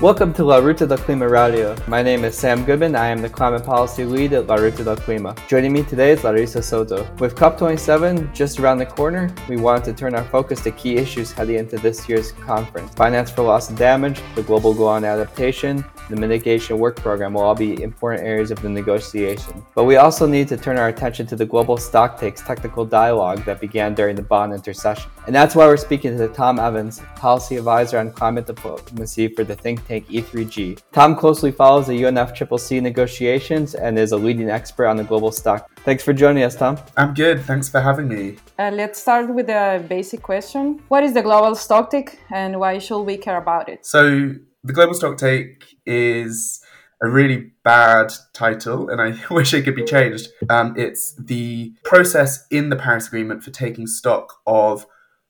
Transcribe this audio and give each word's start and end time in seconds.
Welcome 0.00 0.32
to 0.34 0.44
La 0.44 0.58
Ruta 0.58 0.86
del 0.86 0.96
Clima 0.96 1.28
Radio. 1.28 1.74
My 1.88 2.04
name 2.04 2.22
is 2.22 2.38
Sam 2.38 2.64
Goodman. 2.64 2.94
I 2.94 3.08
am 3.08 3.20
the 3.20 3.28
Climate 3.28 3.64
Policy 3.64 4.04
Lead 4.04 4.32
at 4.32 4.46
La 4.46 4.54
Ruta 4.54 4.84
del 4.84 4.94
Clima. 4.94 5.34
Joining 5.48 5.72
me 5.72 5.82
today 5.82 6.12
is 6.12 6.22
Larissa 6.22 6.62
Soto. 6.62 7.02
With 7.18 7.34
COP27 7.34 8.32
just 8.32 8.60
around 8.60 8.78
the 8.78 8.86
corner, 8.86 9.34
we 9.48 9.56
wanted 9.56 9.86
to 9.86 9.92
turn 9.94 10.14
our 10.14 10.22
focus 10.22 10.60
to 10.60 10.70
key 10.70 10.98
issues 10.98 11.32
heading 11.32 11.56
into 11.56 11.78
this 11.78 12.08
year's 12.08 12.30
conference. 12.30 12.94
Finance 12.94 13.32
for 13.32 13.42
loss 13.42 13.70
and 13.70 13.76
damage, 13.76 14.20
the 14.36 14.44
global 14.44 14.72
goal 14.72 14.86
on 14.86 15.04
adaptation, 15.04 15.84
the 16.08 16.16
mitigation 16.16 16.78
work 16.78 16.96
program 16.96 17.34
will 17.34 17.42
all 17.42 17.56
be 17.56 17.82
important 17.82 18.24
areas 18.24 18.52
of 18.52 18.62
the 18.62 18.68
negotiation. 18.68 19.64
But 19.74 19.84
we 19.84 19.96
also 19.96 20.26
need 20.26 20.46
to 20.48 20.56
turn 20.56 20.78
our 20.78 20.88
attention 20.88 21.26
to 21.26 21.36
the 21.36 21.44
global 21.44 21.76
stock 21.76 22.18
takes 22.20 22.40
technical 22.40 22.84
dialogue 22.84 23.44
that 23.46 23.60
began 23.60 23.94
during 23.94 24.14
the 24.14 24.22
Bonn 24.22 24.52
intersession. 24.52 25.10
And 25.26 25.34
that's 25.34 25.56
why 25.56 25.66
we're 25.66 25.76
speaking 25.76 26.16
to 26.16 26.28
Tom 26.28 26.58
Evans, 26.58 27.02
policy 27.16 27.56
advisor 27.56 27.98
on 27.98 28.12
climate 28.12 28.46
diplomacy 28.46 29.28
for 29.28 29.42
the 29.42 29.56
think 29.56 29.87
tank 29.88 30.06
E3G. 30.08 30.82
Tom 30.92 31.16
closely 31.16 31.50
follows 31.50 31.86
the 31.86 32.02
UNFCCC 32.02 32.82
negotiations 32.82 33.74
and 33.74 33.98
is 33.98 34.12
a 34.12 34.16
leading 34.16 34.50
expert 34.50 34.86
on 34.86 34.96
the 34.96 35.04
global 35.04 35.32
stock. 35.32 35.68
Thanks 35.84 36.04
for 36.04 36.12
joining 36.12 36.44
us, 36.44 36.54
Tom. 36.54 36.78
I'm 36.96 37.14
good. 37.14 37.40
Thanks 37.42 37.68
for 37.68 37.80
having 37.80 38.08
me. 38.08 38.36
Uh, 38.58 38.70
let's 38.72 39.00
start 39.00 39.34
with 39.34 39.48
a 39.48 39.84
basic 39.88 40.22
question. 40.22 40.82
What 40.88 41.02
is 41.02 41.14
the 41.14 41.22
global 41.22 41.52
stocktake 41.52 42.16
and 42.30 42.60
why 42.60 42.78
should 42.78 43.02
we 43.02 43.16
care 43.16 43.38
about 43.38 43.68
it? 43.68 43.86
So, 43.86 44.34
the 44.64 44.72
global 44.72 44.94
stocktake 44.94 45.62
is 45.86 46.60
a 47.00 47.08
really 47.08 47.52
bad 47.62 48.12
title, 48.34 48.88
and 48.90 49.00
I 49.00 49.18
wish 49.30 49.54
it 49.54 49.62
could 49.62 49.76
be 49.76 49.84
changed. 49.84 50.28
Um, 50.50 50.74
it's 50.76 51.14
the 51.14 51.72
process 51.84 52.46
in 52.50 52.68
the 52.68 52.76
Paris 52.76 53.06
Agreement 53.06 53.42
for 53.42 53.50
taking 53.50 53.86
stock 53.86 54.40
of 54.46 54.86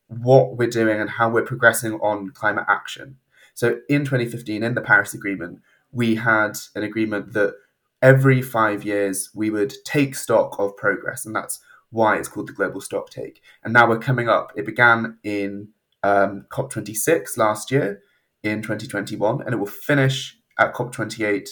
what 0.09 0.57
we're 0.57 0.71
doing 0.71 0.99
and 0.99 1.11
how 1.11 1.29
we're 1.29 1.43
progressing 1.43 1.95
on 1.95 2.31
climate 2.31 2.65
action. 2.69 3.17
So, 3.59 3.81
in 3.89 4.05
2015, 4.05 4.63
in 4.63 4.75
the 4.77 4.81
Paris 4.81 5.15
Agreement, 5.15 5.63
we 5.91 6.15
had 6.15 6.57
an 6.77 6.85
agreement 6.85 7.33
that 7.33 7.57
every 8.01 8.41
five 8.41 8.85
years 8.85 9.31
we 9.35 9.51
would 9.51 9.75
take 9.85 10.15
stock 10.15 10.55
of 10.61 10.77
progress, 10.77 11.27
and 11.27 11.35
that's 11.35 11.59
why 11.91 12.19
it's 12.19 12.29
called 12.29 12.47
the 12.47 12.53
Global 12.53 12.81
Stocktake. 12.81 13.39
And 13.65 13.73
now 13.73 13.89
we're 13.89 13.99
coming 13.99 14.29
up. 14.29 14.53
It 14.55 14.65
began 14.65 15.19
in 15.25 15.71
um, 16.05 16.47
COP26 16.53 17.37
last 17.37 17.73
year 17.73 18.01
in 18.45 18.63
2021, 18.63 19.43
and 19.43 19.53
it 19.53 19.57
will 19.59 19.67
finish 19.67 20.39
at 20.57 20.73
COP28 20.73 21.49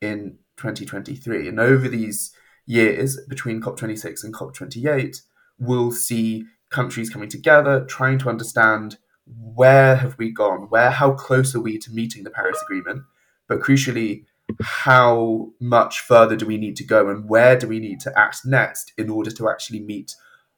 in 0.00 0.38
2023. 0.56 1.48
And 1.48 1.60
over 1.60 1.86
these 1.86 2.32
years 2.64 3.20
between 3.28 3.60
COP26 3.60 4.24
and 4.24 4.32
COP28, 4.32 5.20
we'll 5.58 5.92
see 5.92 6.46
countries 6.70 7.10
coming 7.10 7.28
together, 7.28 7.84
trying 7.84 8.16
to 8.20 8.30
understand 8.30 8.96
where 9.26 9.96
have 9.96 10.18
we 10.18 10.30
gone, 10.30 10.66
where, 10.68 10.90
how 10.90 11.12
close 11.12 11.54
are 11.54 11.60
we 11.60 11.78
to 11.78 11.90
meeting 11.90 12.24
the 12.24 12.30
Paris 12.30 12.60
Agreement, 12.62 13.02
but 13.48 13.60
crucially, 13.60 14.24
how 14.60 15.52
much 15.60 16.00
further 16.00 16.36
do 16.36 16.46
we 16.46 16.58
need 16.58 16.76
to 16.76 16.84
go 16.84 17.08
and 17.08 17.28
where 17.28 17.56
do 17.56 17.66
we 17.68 17.78
need 17.78 18.00
to 18.00 18.18
act 18.18 18.40
next 18.44 18.92
in 18.98 19.08
order 19.08 19.30
to 19.30 19.48
actually 19.48 19.80
meet 19.80 20.14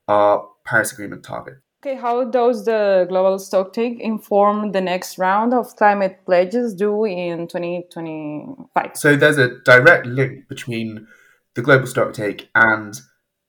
our 0.08 0.48
Paris 0.64 0.92
Agreement 0.92 1.22
target. 1.22 1.54
Okay, 1.84 1.96
how 1.96 2.24
does 2.24 2.64
the 2.64 3.04
global 3.08 3.36
stocktake 3.36 4.00
inform 4.00 4.72
the 4.72 4.80
next 4.80 5.18
round 5.18 5.52
of 5.52 5.76
climate 5.76 6.20
pledges 6.24 6.74
due 6.74 7.04
in 7.04 7.46
2025? 7.46 8.96
So 8.96 9.16
there's 9.16 9.36
a 9.36 9.58
direct 9.60 10.06
link 10.06 10.48
between 10.48 11.06
the 11.54 11.62
global 11.62 11.86
stocktake 11.86 12.48
and 12.54 12.98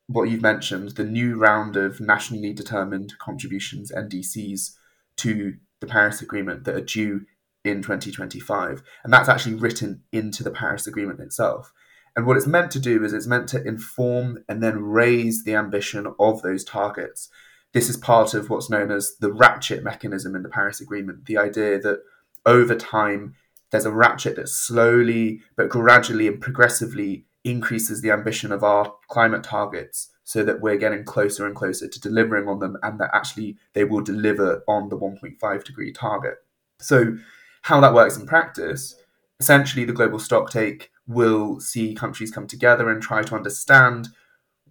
what 0.07 0.29
you've 0.29 0.41
mentioned, 0.41 0.91
the 0.91 1.05
new 1.05 1.37
round 1.37 1.77
of 1.77 2.01
nationally 2.01 2.51
determined 2.51 3.13
contributions, 3.19 3.91
NDCs, 3.91 4.75
to 5.17 5.55
the 5.81 5.87
Paris 5.87 6.21
Agreement 6.21 6.63
that 6.63 6.75
are 6.75 6.81
due 6.81 7.25
in 7.63 7.81
2025. 7.81 8.83
And 9.03 9.11
that's 9.11 9.29
actually 9.29 9.55
written 9.55 10.03
into 10.11 10.43
the 10.43 10.51
Paris 10.51 10.87
Agreement 10.87 11.19
itself. 11.19 11.71
And 12.15 12.25
what 12.25 12.37
it's 12.37 12.47
meant 12.47 12.71
to 12.71 12.79
do 12.79 13.03
is 13.03 13.11
it's 13.11 13.27
meant 13.27 13.49
to 13.49 13.63
inform 13.63 14.43
and 14.47 14.63
then 14.63 14.81
raise 14.81 15.43
the 15.43 15.55
ambition 15.55 16.07
of 16.19 16.41
those 16.41 16.63
targets 16.63 17.29
this 17.75 17.89
is 17.89 17.97
part 17.97 18.33
of 18.33 18.49
what's 18.49 18.69
known 18.69 18.89
as 18.89 19.17
the 19.19 19.33
ratchet 19.33 19.83
mechanism 19.83 20.33
in 20.33 20.43
the 20.43 20.49
Paris 20.49 20.79
Agreement 20.79 21.25
the 21.25 21.37
idea 21.37 21.77
that 21.77 21.99
over 22.45 22.73
time, 22.73 23.35
there's 23.71 23.85
a 23.85 23.91
ratchet 23.91 24.37
that 24.37 24.47
slowly 24.47 25.41
but 25.57 25.67
gradually 25.67 26.27
and 26.27 26.39
progressively 26.39 27.25
increases 27.43 28.01
the 28.01 28.11
ambition 28.11 28.53
of 28.53 28.63
our 28.63 28.93
climate 29.09 29.43
targets 29.43 30.09
so 30.25 30.43
that 30.43 30.59
we're 30.59 30.75
getting 30.75 31.05
closer 31.05 31.45
and 31.45 31.55
closer 31.55 31.87
to 31.87 32.01
delivering 32.01 32.49
on 32.49 32.59
them 32.59 32.75
and 32.83 32.99
that 32.99 33.11
actually 33.13 33.55
they 33.73 33.85
will 33.85 34.01
deliver 34.01 34.63
on 34.67 34.89
the 34.89 34.97
1.5 34.97 35.63
degree 35.63 35.93
target. 35.93 36.43
So, 36.79 37.17
how 37.61 37.79
that 37.79 37.93
works 37.93 38.17
in 38.17 38.25
practice, 38.27 38.95
essentially, 39.39 39.85
the 39.85 39.93
global 39.93 40.19
stocktake 40.19 40.89
will 41.07 41.59
see 41.59 41.95
countries 41.95 42.31
come 42.31 42.47
together 42.47 42.89
and 42.89 43.01
try 43.01 43.23
to 43.23 43.35
understand 43.35 44.09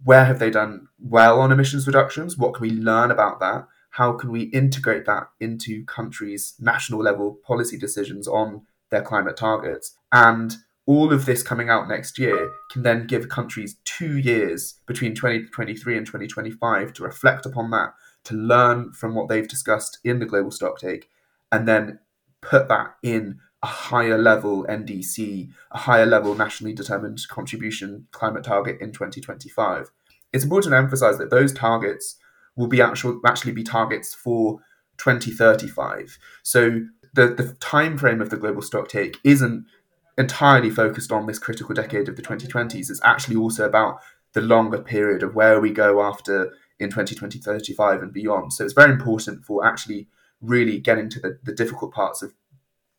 where 0.03 0.25
have 0.25 0.39
they 0.39 0.49
done 0.49 0.87
well 0.99 1.39
on 1.39 1.51
emissions 1.51 1.87
reductions? 1.87 2.37
What 2.37 2.53
can 2.53 2.61
we 2.61 2.71
learn 2.71 3.11
about 3.11 3.39
that? 3.39 3.67
How 3.91 4.11
can 4.13 4.31
we 4.31 4.43
integrate 4.43 5.05
that 5.05 5.29
into 5.39 5.85
countries' 5.85 6.53
national 6.59 7.01
level 7.01 7.39
policy 7.47 7.77
decisions 7.77 8.27
on 8.27 8.63
their 8.91 9.01
climate 9.01 9.37
targets? 9.37 9.95
And 10.11 10.57
all 10.85 11.11
of 11.11 11.25
this 11.25 11.41
coming 11.41 11.69
out 11.69 11.87
next 11.87 12.19
year 12.19 12.51
can 12.71 12.83
then 12.83 13.07
give 13.07 13.29
countries 13.29 13.77
two 13.85 14.17
years 14.17 14.75
between 14.85 15.15
2023 15.15 15.97
and 15.97 16.05
2025 16.05 16.93
to 16.93 17.03
reflect 17.03 17.45
upon 17.45 17.71
that, 17.71 17.93
to 18.23 18.35
learn 18.35 18.93
from 18.93 19.15
what 19.15 19.27
they've 19.27 19.47
discussed 19.47 19.99
in 20.03 20.19
the 20.19 20.25
global 20.25 20.51
stocktake, 20.51 21.05
and 21.51 21.67
then 21.67 21.99
put 22.41 22.67
that 22.67 22.95
in 23.01 23.39
a 23.63 23.67
higher 23.67 24.17
level 24.17 24.63
NDC, 24.69 25.49
a 25.71 25.77
higher 25.77 26.05
level 26.05 26.35
nationally 26.35 26.73
determined 26.73 27.19
contribution 27.29 28.07
climate 28.11 28.43
target 28.43 28.79
in 28.79 28.91
2025. 28.91 29.89
It's 30.31 30.43
important 30.43 30.73
to 30.73 30.77
emphasize 30.77 31.17
that 31.17 31.31
those 31.31 31.51
targets 31.51 32.17
will 32.55 32.67
be 32.67 32.81
actual, 32.81 33.19
actually 33.25 33.53
be 33.53 33.63
targets 33.63 34.13
for 34.13 34.59
2035. 34.97 36.19
So 36.43 36.81
the, 37.13 37.27
the 37.27 37.55
time 37.59 37.97
frame 37.97 38.21
of 38.21 38.29
the 38.29 38.37
global 38.37 38.61
stocktake 38.61 39.15
isn't 39.23 39.65
entirely 40.17 40.69
focused 40.69 41.11
on 41.11 41.25
this 41.25 41.39
critical 41.39 41.75
decade 41.75 42.07
of 42.07 42.15
the 42.15 42.21
2020s. 42.21 42.89
It's 42.89 43.01
actually 43.03 43.35
also 43.35 43.65
about 43.65 43.99
the 44.33 44.41
longer 44.41 44.79
period 44.79 45.23
of 45.23 45.35
where 45.35 45.59
we 45.59 45.71
go 45.71 46.01
after 46.01 46.53
in 46.79 46.89
2020, 46.89 47.39
35 47.39 48.01
and 48.01 48.13
beyond. 48.13 48.53
So 48.53 48.63
it's 48.63 48.73
very 48.73 48.91
important 48.91 49.45
for 49.45 49.65
actually 49.65 50.07
really 50.41 50.79
getting 50.79 51.09
to 51.09 51.19
the, 51.19 51.39
the 51.43 51.53
difficult 51.53 51.93
parts 51.93 52.21
of 52.21 52.33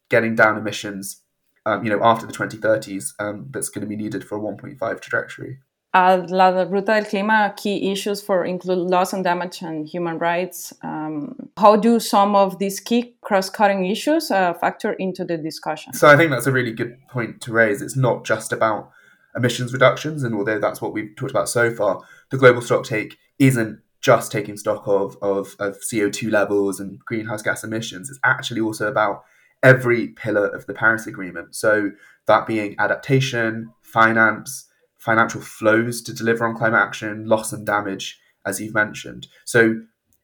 getting 0.08 0.34
down 0.34 0.56
emissions, 0.56 1.22
um, 1.64 1.84
you 1.84 1.90
know, 1.90 2.02
after 2.02 2.26
the 2.26 2.32
2030s, 2.32 3.12
um, 3.18 3.48
that's 3.50 3.68
going 3.68 3.82
to 3.82 3.88
be 3.88 3.96
needed 3.96 4.24
for 4.24 4.38
a 4.38 4.40
1.5 4.40 5.00
trajectory. 5.00 5.58
At 5.96 6.30
La 6.30 6.50
Ruta 6.50 6.92
del 6.92 7.06
Clima, 7.06 7.56
key 7.56 7.90
issues 7.90 8.20
for 8.20 8.44
include 8.44 8.90
loss 8.90 9.14
and 9.14 9.24
damage 9.24 9.62
and 9.62 9.88
human 9.88 10.18
rights. 10.18 10.74
Um, 10.82 11.48
how 11.56 11.76
do 11.76 11.98
some 12.00 12.36
of 12.36 12.58
these 12.58 12.80
key 12.80 13.14
cross-cutting 13.22 13.86
issues 13.86 14.30
uh, 14.30 14.52
factor 14.52 14.92
into 14.92 15.24
the 15.24 15.38
discussion? 15.38 15.94
So 15.94 16.06
I 16.06 16.18
think 16.18 16.30
that's 16.30 16.46
a 16.46 16.52
really 16.52 16.72
good 16.72 16.98
point 17.08 17.40
to 17.40 17.52
raise. 17.52 17.80
It's 17.80 17.96
not 17.96 18.26
just 18.26 18.52
about 18.52 18.90
emissions 19.34 19.72
reductions, 19.72 20.22
and 20.22 20.34
although 20.34 20.58
that's 20.58 20.82
what 20.82 20.92
we've 20.92 21.16
talked 21.16 21.30
about 21.30 21.48
so 21.48 21.74
far, 21.74 22.02
the 22.30 22.36
global 22.36 22.60
stocktake 22.60 23.14
isn't 23.38 23.80
just 24.02 24.30
taking 24.30 24.58
stock 24.58 24.86
of, 24.86 25.16
of, 25.22 25.56
of 25.58 25.78
CO2 25.80 26.30
levels 26.30 26.78
and 26.78 26.98
greenhouse 27.06 27.40
gas 27.40 27.64
emissions. 27.64 28.10
It's 28.10 28.20
actually 28.22 28.60
also 28.60 28.86
about 28.86 29.24
every 29.62 30.08
pillar 30.08 30.46
of 30.48 30.66
the 30.66 30.74
Paris 30.74 31.06
Agreement. 31.06 31.54
So, 31.54 31.92
that 32.26 32.46
being 32.46 32.76
adaptation, 32.78 33.72
finance, 33.80 34.66
financial 35.06 35.40
flows 35.40 36.02
to 36.02 36.12
deliver 36.12 36.44
on 36.44 36.56
climate 36.56 36.80
action, 36.80 37.26
loss 37.26 37.52
and 37.52 37.64
damage, 37.64 38.20
as 38.44 38.60
you've 38.60 38.74
mentioned. 38.74 39.28
So, 39.44 39.80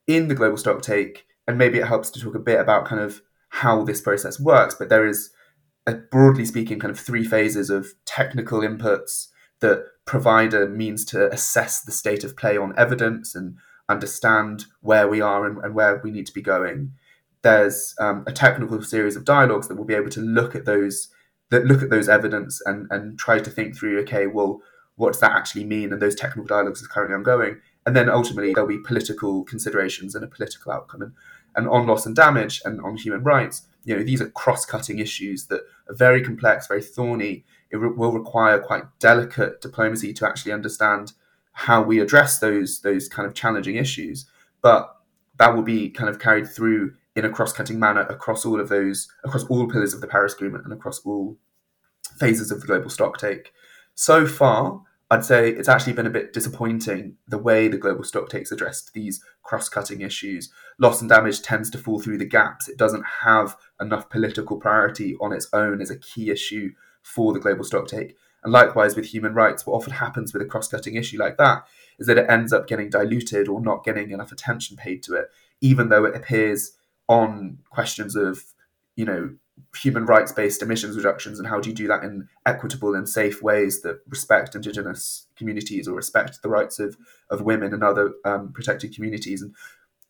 in 0.07 0.29
the 0.29 0.35
global 0.35 0.59
stocktake, 0.59 1.19
and 1.47 1.57
maybe 1.57 1.79
it 1.79 1.87
helps 1.87 2.11
to 2.11 2.21
talk 2.21 2.35
a 2.35 2.41
bit 2.41 2.61
about 2.61 2.85
kind 2.85 3.01
of 3.01 3.23
how 3.49 3.85
this 3.85 4.01
process 4.01 4.41
works, 4.41 4.75
but 4.75 4.89
there 4.89 5.07
is, 5.07 5.31
a, 5.87 5.95
broadly 5.95 6.45
speaking, 6.45 6.79
kind 6.79 6.91
of 6.91 6.99
three 6.99 7.25
phases 7.25 7.71
of 7.71 7.95
technical 8.05 8.61
inputs 8.61 9.29
that 9.61 9.87
provide 10.05 10.53
a 10.53 10.67
means 10.67 11.05
to 11.07 11.33
assess 11.33 11.81
the 11.81 11.93
state 11.93 12.25
of 12.25 12.37
play 12.37 12.57
on 12.59 12.75
evidence 12.77 13.35
and 13.35 13.57
understand 13.89 14.65
where 14.81 15.09
we 15.09 15.21
are 15.21 15.47
and, 15.47 15.59
and 15.59 15.75
where 15.75 16.01
we 16.03 16.11
need 16.11 16.27
to 16.27 16.35
be 16.35 16.43
going 16.43 16.93
there's 17.43 17.95
um, 17.99 18.25
a 18.27 18.33
technical 18.33 18.81
series 18.83 19.17
of 19.17 19.25
dialogues 19.25 19.69
that 19.69 19.77
will 19.77 19.85
be 19.85 19.95
able 19.95 20.09
to 20.09 20.21
look 20.21 20.55
at 20.55 20.65
those 20.65 21.09
that 21.51 21.67
look 21.67 21.83
at 21.83 21.91
those 21.91 22.09
evidence 22.09 22.63
and 22.65 22.87
and 22.91 23.19
try 23.19 23.39
to 23.39 23.51
think 23.51 23.77
through 23.77 24.01
okay 24.01 24.27
well 24.27 24.63
what 24.97 25.13
does 25.13 25.21
that 25.21 25.33
actually 25.33 25.65
mean 25.65 25.93
and 25.93 26.01
those 26.01 26.15
technical 26.15 26.47
dialogues 26.47 26.83
are 26.83 26.89
currently 26.89 27.15
ongoing. 27.15 27.61
And 27.85 27.97
then 27.97 28.09
ultimately 28.09 28.53
there'll 28.53 28.69
be 28.69 28.79
political 28.79 29.45
considerations 29.45 30.15
and 30.15 30.25
a 30.25 30.29
political 30.29 30.73
outcome. 30.73 31.03
And, 31.03 31.13
and 31.57 31.69
on 31.69 31.87
loss 31.87 32.07
and 32.07 32.15
damage 32.15 32.63
and 32.65 32.81
on 32.81 32.97
human 32.97 33.23
rights 33.23 33.67
you 33.85 33.97
know 33.97 34.03
these 34.03 34.21
are 34.21 34.31
cross-cutting 34.31 34.99
issues 34.99 35.47
that 35.47 35.63
are 35.89 35.95
very 35.95 36.23
complex 36.23 36.67
very 36.67 36.83
thorny. 36.83 37.45
It 37.71 37.77
re- 37.77 37.91
will 37.91 38.13
require 38.13 38.59
quite 38.59 38.85
delicate 38.99 39.61
diplomacy 39.61 40.13
to 40.15 40.27
actually 40.27 40.53
understand 40.53 41.13
how 41.53 41.83
we 41.83 42.01
address 42.01 42.39
those 42.39 42.81
those 42.81 43.09
kind 43.09 43.27
of 43.27 43.35
challenging 43.35 43.77
issues. 43.77 44.27
But 44.63 44.95
that 45.39 45.55
will 45.55 45.63
be 45.63 45.91
kind 45.91 46.09
of 46.09 46.19
carried 46.19 46.49
through 46.49 46.95
in 47.15 47.25
a 47.25 47.31
cross-cutting 47.31 47.79
manner 47.79 48.03
across 48.03 48.47
all 48.47 48.61
of 48.61 48.69
those, 48.69 49.09
across 49.25 49.45
all 49.45 49.69
pillars 49.69 49.93
of 49.93 50.01
the 50.01 50.07
Paris 50.07 50.35
Agreement 50.35 50.65
and 50.65 50.73
across 50.73 51.01
all 51.01 51.37
phases 52.19 52.51
of 52.51 52.61
the 52.61 52.67
global 52.67 52.89
stocktake. 52.89 53.49
So 53.95 54.27
far, 54.27 54.83
I'd 55.11 55.25
say 55.25 55.51
it's 55.51 55.69
actually 55.69 55.93
been 55.93 56.07
a 56.07 56.11
bit 56.11 56.33
disappointing 56.33 57.17
the 57.29 57.39
way 57.39 57.69
the 57.69 57.77
global 57.77 58.03
stock 58.03 58.31
takes 58.31 58.51
addressed 58.51 58.95
these 58.95 59.23
cross-cutting 59.43 60.01
issues. 60.01 60.51
Loss 60.79 61.03
and 61.03 61.11
damage 61.11 61.43
tends 61.43 61.69
to 61.71 61.79
fall 61.79 62.01
through 62.01 62.17
the 62.17 62.25
gaps. 62.25 62.67
It 62.67 62.79
doesn't 62.79 63.05
have 63.21 63.57
enough 63.79 64.09
political 64.09 64.57
priority 64.57 65.17
on 65.21 65.33
its 65.33 65.49
own 65.53 65.83
as 65.83 65.91
a 65.91 65.99
key 65.99 66.31
issue 66.31 66.73
for 67.03 67.35
the 67.35 67.41
global 67.41 67.65
stock 67.65 67.89
take. 67.89 68.17
And 68.43 68.53
likewise 68.53 68.97
with 68.97 69.05
human 69.05 69.35
rights, 69.35 69.67
what 69.67 69.75
often 69.75 69.93
happens 69.93 70.33
with 70.33 70.43
a 70.43 70.47
cross-cutting 70.47 70.95
issue 70.95 71.19
like 71.19 71.37
that 71.37 71.65
is 71.99 72.07
that 72.07 72.19
it 72.19 72.31
ends 72.31 72.53
up 72.53 72.67
getting 72.67 72.89
diluted 72.89 73.49
or 73.49 73.61
not 73.61 73.85
getting 73.85 74.13
enough 74.13 74.33
attention 74.33 74.77
paid 74.77 75.03
to 75.03 75.15
it, 75.15 75.27
even 75.61 75.91
though 75.91 76.07
it 76.07 76.17
appears 76.17 76.73
on 77.07 77.59
questions 77.69 78.17
of, 78.17 78.43
you 78.97 79.05
know, 79.05 79.35
human 79.77 80.07
rights 80.07 80.33
based 80.33 80.63
emissions 80.63 80.97
reductions 80.97 81.39
and 81.39 81.49
how 81.49 81.61
do 81.61 81.69
you 81.69 81.75
do 81.75 81.89
that 81.89 82.05
in 82.05 82.29
equitable 82.47 82.95
and 82.95 83.09
safe 83.09 83.43
ways 83.43 83.83
that 83.83 84.01
respect 84.09 84.55
indigenous 84.55 85.27
communities 85.37 85.89
or 85.89 85.95
respect 85.95 86.41
the 86.43 86.49
rights 86.49 86.79
of, 86.79 86.97
of 87.31 87.43
women 87.43 87.73
and 87.73 87.83
other 87.83 88.13
um, 88.25 88.53
protected 88.53 88.95
communities? 88.95 89.43
And 89.43 89.55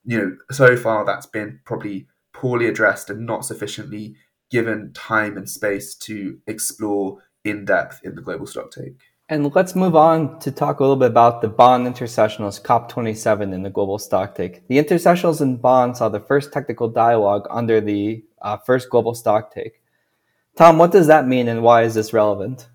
you 0.04 0.18
know 0.18 0.36
so 0.50 0.76
far 0.76 1.04
that's 1.04 1.26
been 1.26 1.60
probably 1.64 2.06
poorly 2.32 2.66
addressed 2.66 3.10
and 3.10 3.26
not 3.26 3.44
sufficiently 3.44 4.16
given 4.50 4.92
time 4.92 5.36
and 5.36 5.48
space 5.48 5.94
to 5.94 6.38
explore 6.46 7.18
in 7.44 7.64
depth 7.64 8.00
in 8.04 8.14
the 8.14 8.22
global 8.22 8.46
stocktake 8.46 8.96
and 9.32 9.54
let's 9.54 9.74
move 9.74 9.96
on 9.96 10.38
to 10.40 10.52
talk 10.52 10.78
a 10.78 10.82
little 10.82 10.96
bit 10.96 11.10
about 11.10 11.40
the 11.40 11.48
Bonn 11.48 11.90
Intersessionals 11.90 12.60
COP27 12.60 13.54
in 13.54 13.62
the 13.62 13.70
global 13.70 13.96
stocktake. 13.96 14.60
The 14.68 14.76
Intersessionals 14.76 15.40
in 15.40 15.56
Bonn 15.56 15.94
saw 15.94 16.10
the 16.10 16.20
first 16.20 16.52
technical 16.52 16.86
dialogue 16.86 17.46
under 17.48 17.80
the 17.80 18.22
uh, 18.42 18.58
first 18.58 18.90
global 18.90 19.14
stocktake. 19.14 19.80
Tom, 20.58 20.76
what 20.76 20.92
does 20.92 21.06
that 21.06 21.26
mean 21.26 21.48
and 21.48 21.62
why 21.62 21.84
is 21.84 21.94
this 21.94 22.12
relevant? 22.12 22.68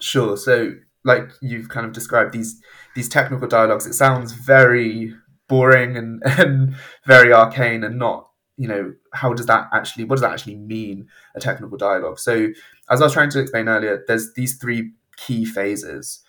Sure. 0.00 0.38
So, 0.38 0.76
like 1.04 1.28
you've 1.42 1.68
kind 1.68 1.84
of 1.84 1.92
described 1.92 2.32
these 2.32 2.58
these 2.96 3.10
technical 3.10 3.46
dialogues, 3.46 3.86
it 3.86 3.92
sounds 3.92 4.32
very 4.32 5.14
boring 5.46 5.98
and, 5.98 6.22
and 6.24 6.74
very 7.06 7.34
arcane 7.34 7.84
and 7.84 7.98
not 7.98 8.30
you 8.56 8.68
know 8.68 8.94
how 9.12 9.32
does 9.32 9.46
that 9.46 9.68
actually 9.72 10.04
what 10.04 10.16
does 10.16 10.20
that 10.20 10.32
actually 10.32 10.56
mean 10.56 11.08
a 11.34 11.40
technical 11.40 11.78
dialogue 11.78 12.18
so 12.18 12.48
as 12.90 13.00
i 13.00 13.04
was 13.04 13.14
trying 13.14 13.30
to 13.30 13.40
explain 13.40 13.66
earlier 13.66 14.04
there's 14.06 14.34
these 14.34 14.58
three 14.58 14.92
key 15.26 15.44
phases. 15.44 16.20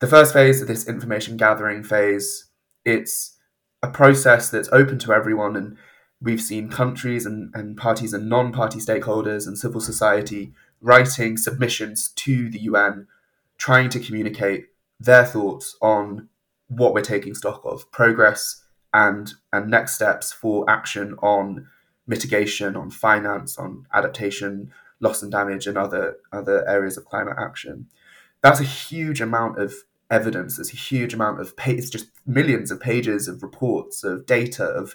The 0.00 0.06
first 0.06 0.32
phase 0.32 0.60
is 0.60 0.66
this 0.66 0.88
information 0.88 1.36
gathering 1.36 1.82
phase. 1.82 2.46
It's 2.84 3.36
a 3.82 3.88
process 3.88 4.50
that's 4.50 4.68
open 4.72 4.98
to 5.00 5.12
everyone, 5.12 5.56
and 5.56 5.76
we've 6.20 6.40
seen 6.40 6.68
countries 6.68 7.26
and, 7.26 7.52
and 7.54 7.76
parties 7.76 8.12
and 8.12 8.28
non 8.28 8.52
party 8.52 8.78
stakeholders 8.78 9.46
and 9.46 9.58
civil 9.58 9.80
society 9.80 10.52
writing 10.80 11.36
submissions 11.36 12.08
to 12.16 12.50
the 12.50 12.60
UN 12.62 13.06
trying 13.56 13.88
to 13.88 14.00
communicate 14.00 14.66
their 14.98 15.24
thoughts 15.24 15.76
on 15.80 16.28
what 16.66 16.94
we're 16.94 17.00
taking 17.00 17.34
stock 17.34 17.62
of, 17.64 17.90
progress 17.92 18.64
and 18.92 19.34
and 19.52 19.70
next 19.70 19.94
steps 19.94 20.32
for 20.32 20.68
action 20.68 21.14
on 21.22 21.66
mitigation, 22.06 22.76
on 22.76 22.90
finance, 22.90 23.56
on 23.56 23.86
adaptation, 23.94 24.72
loss 25.02 25.22
and 25.22 25.30
damage 25.30 25.66
and 25.66 25.76
other 25.76 26.16
other 26.32 26.66
areas 26.66 26.96
of 26.96 27.04
climate 27.04 27.36
action. 27.38 27.88
That's 28.40 28.60
a 28.60 28.64
huge 28.64 29.20
amount 29.20 29.60
of 29.60 29.74
evidence. 30.10 30.56
There's 30.56 30.72
a 30.72 30.76
huge 30.76 31.12
amount 31.12 31.40
of 31.40 31.56
pa- 31.56 31.72
it's 31.72 31.90
just 31.90 32.06
millions 32.26 32.70
of 32.70 32.80
pages 32.80 33.28
of 33.28 33.42
reports 33.42 34.04
of 34.04 34.24
data 34.24 34.64
of 34.64 34.94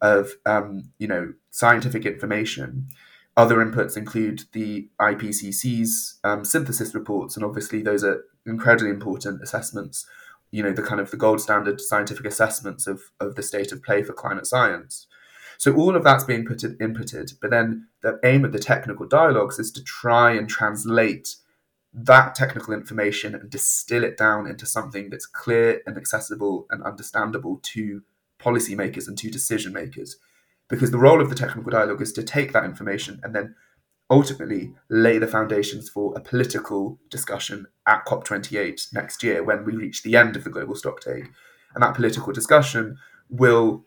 of 0.00 0.30
um, 0.46 0.90
you 0.98 1.08
know 1.08 1.34
scientific 1.50 2.06
information. 2.06 2.88
Other 3.36 3.56
inputs 3.56 3.96
include 3.96 4.44
the 4.52 4.88
IPCC's 5.00 6.18
um, 6.24 6.44
synthesis 6.44 6.94
reports, 6.94 7.36
and 7.36 7.44
obviously 7.44 7.82
those 7.82 8.02
are 8.02 8.24
incredibly 8.46 8.90
important 8.90 9.42
assessments. 9.42 10.06
You 10.52 10.62
know 10.62 10.72
the 10.72 10.82
kind 10.82 11.00
of 11.00 11.10
the 11.10 11.16
gold 11.16 11.40
standard 11.40 11.80
scientific 11.80 12.26
assessments 12.26 12.86
of 12.86 13.02
of 13.18 13.34
the 13.34 13.42
state 13.42 13.72
of 13.72 13.82
play 13.82 14.04
for 14.04 14.12
climate 14.12 14.46
science. 14.46 15.07
So 15.58 15.74
all 15.74 15.96
of 15.96 16.04
that's 16.04 16.24
being 16.24 16.46
put 16.46 16.62
in, 16.62 16.76
inputted, 16.76 17.34
but 17.42 17.50
then 17.50 17.88
the 18.00 18.20
aim 18.24 18.44
of 18.44 18.52
the 18.52 18.60
technical 18.60 19.06
dialogues 19.06 19.58
is 19.58 19.72
to 19.72 19.82
try 19.82 20.32
and 20.32 20.48
translate 20.48 21.34
that 21.92 22.36
technical 22.36 22.72
information 22.72 23.34
and 23.34 23.50
distill 23.50 24.04
it 24.04 24.16
down 24.16 24.46
into 24.46 24.64
something 24.66 25.10
that's 25.10 25.26
clear 25.26 25.82
and 25.84 25.96
accessible 25.96 26.66
and 26.70 26.82
understandable 26.84 27.60
to 27.64 28.02
policymakers 28.38 29.08
and 29.08 29.18
to 29.18 29.30
decision 29.30 29.72
makers. 29.72 30.16
Because 30.68 30.92
the 30.92 30.98
role 30.98 31.20
of 31.20 31.28
the 31.28 31.34
technical 31.34 31.72
dialogue 31.72 32.02
is 32.02 32.12
to 32.12 32.22
take 32.22 32.52
that 32.52 32.64
information 32.64 33.20
and 33.24 33.34
then 33.34 33.56
ultimately 34.10 34.74
lay 34.88 35.18
the 35.18 35.26
foundations 35.26 35.88
for 35.88 36.14
a 36.16 36.20
political 36.20 37.00
discussion 37.10 37.66
at 37.86 38.06
COP28 38.06 38.92
next 38.92 39.24
year 39.24 39.42
when 39.42 39.64
we 39.64 39.72
reach 39.72 40.04
the 40.04 40.16
end 40.16 40.36
of 40.36 40.44
the 40.44 40.50
global 40.50 40.74
stocktake. 40.74 41.28
And 41.74 41.82
that 41.82 41.94
political 41.94 42.32
discussion 42.32 42.98
will 43.28 43.84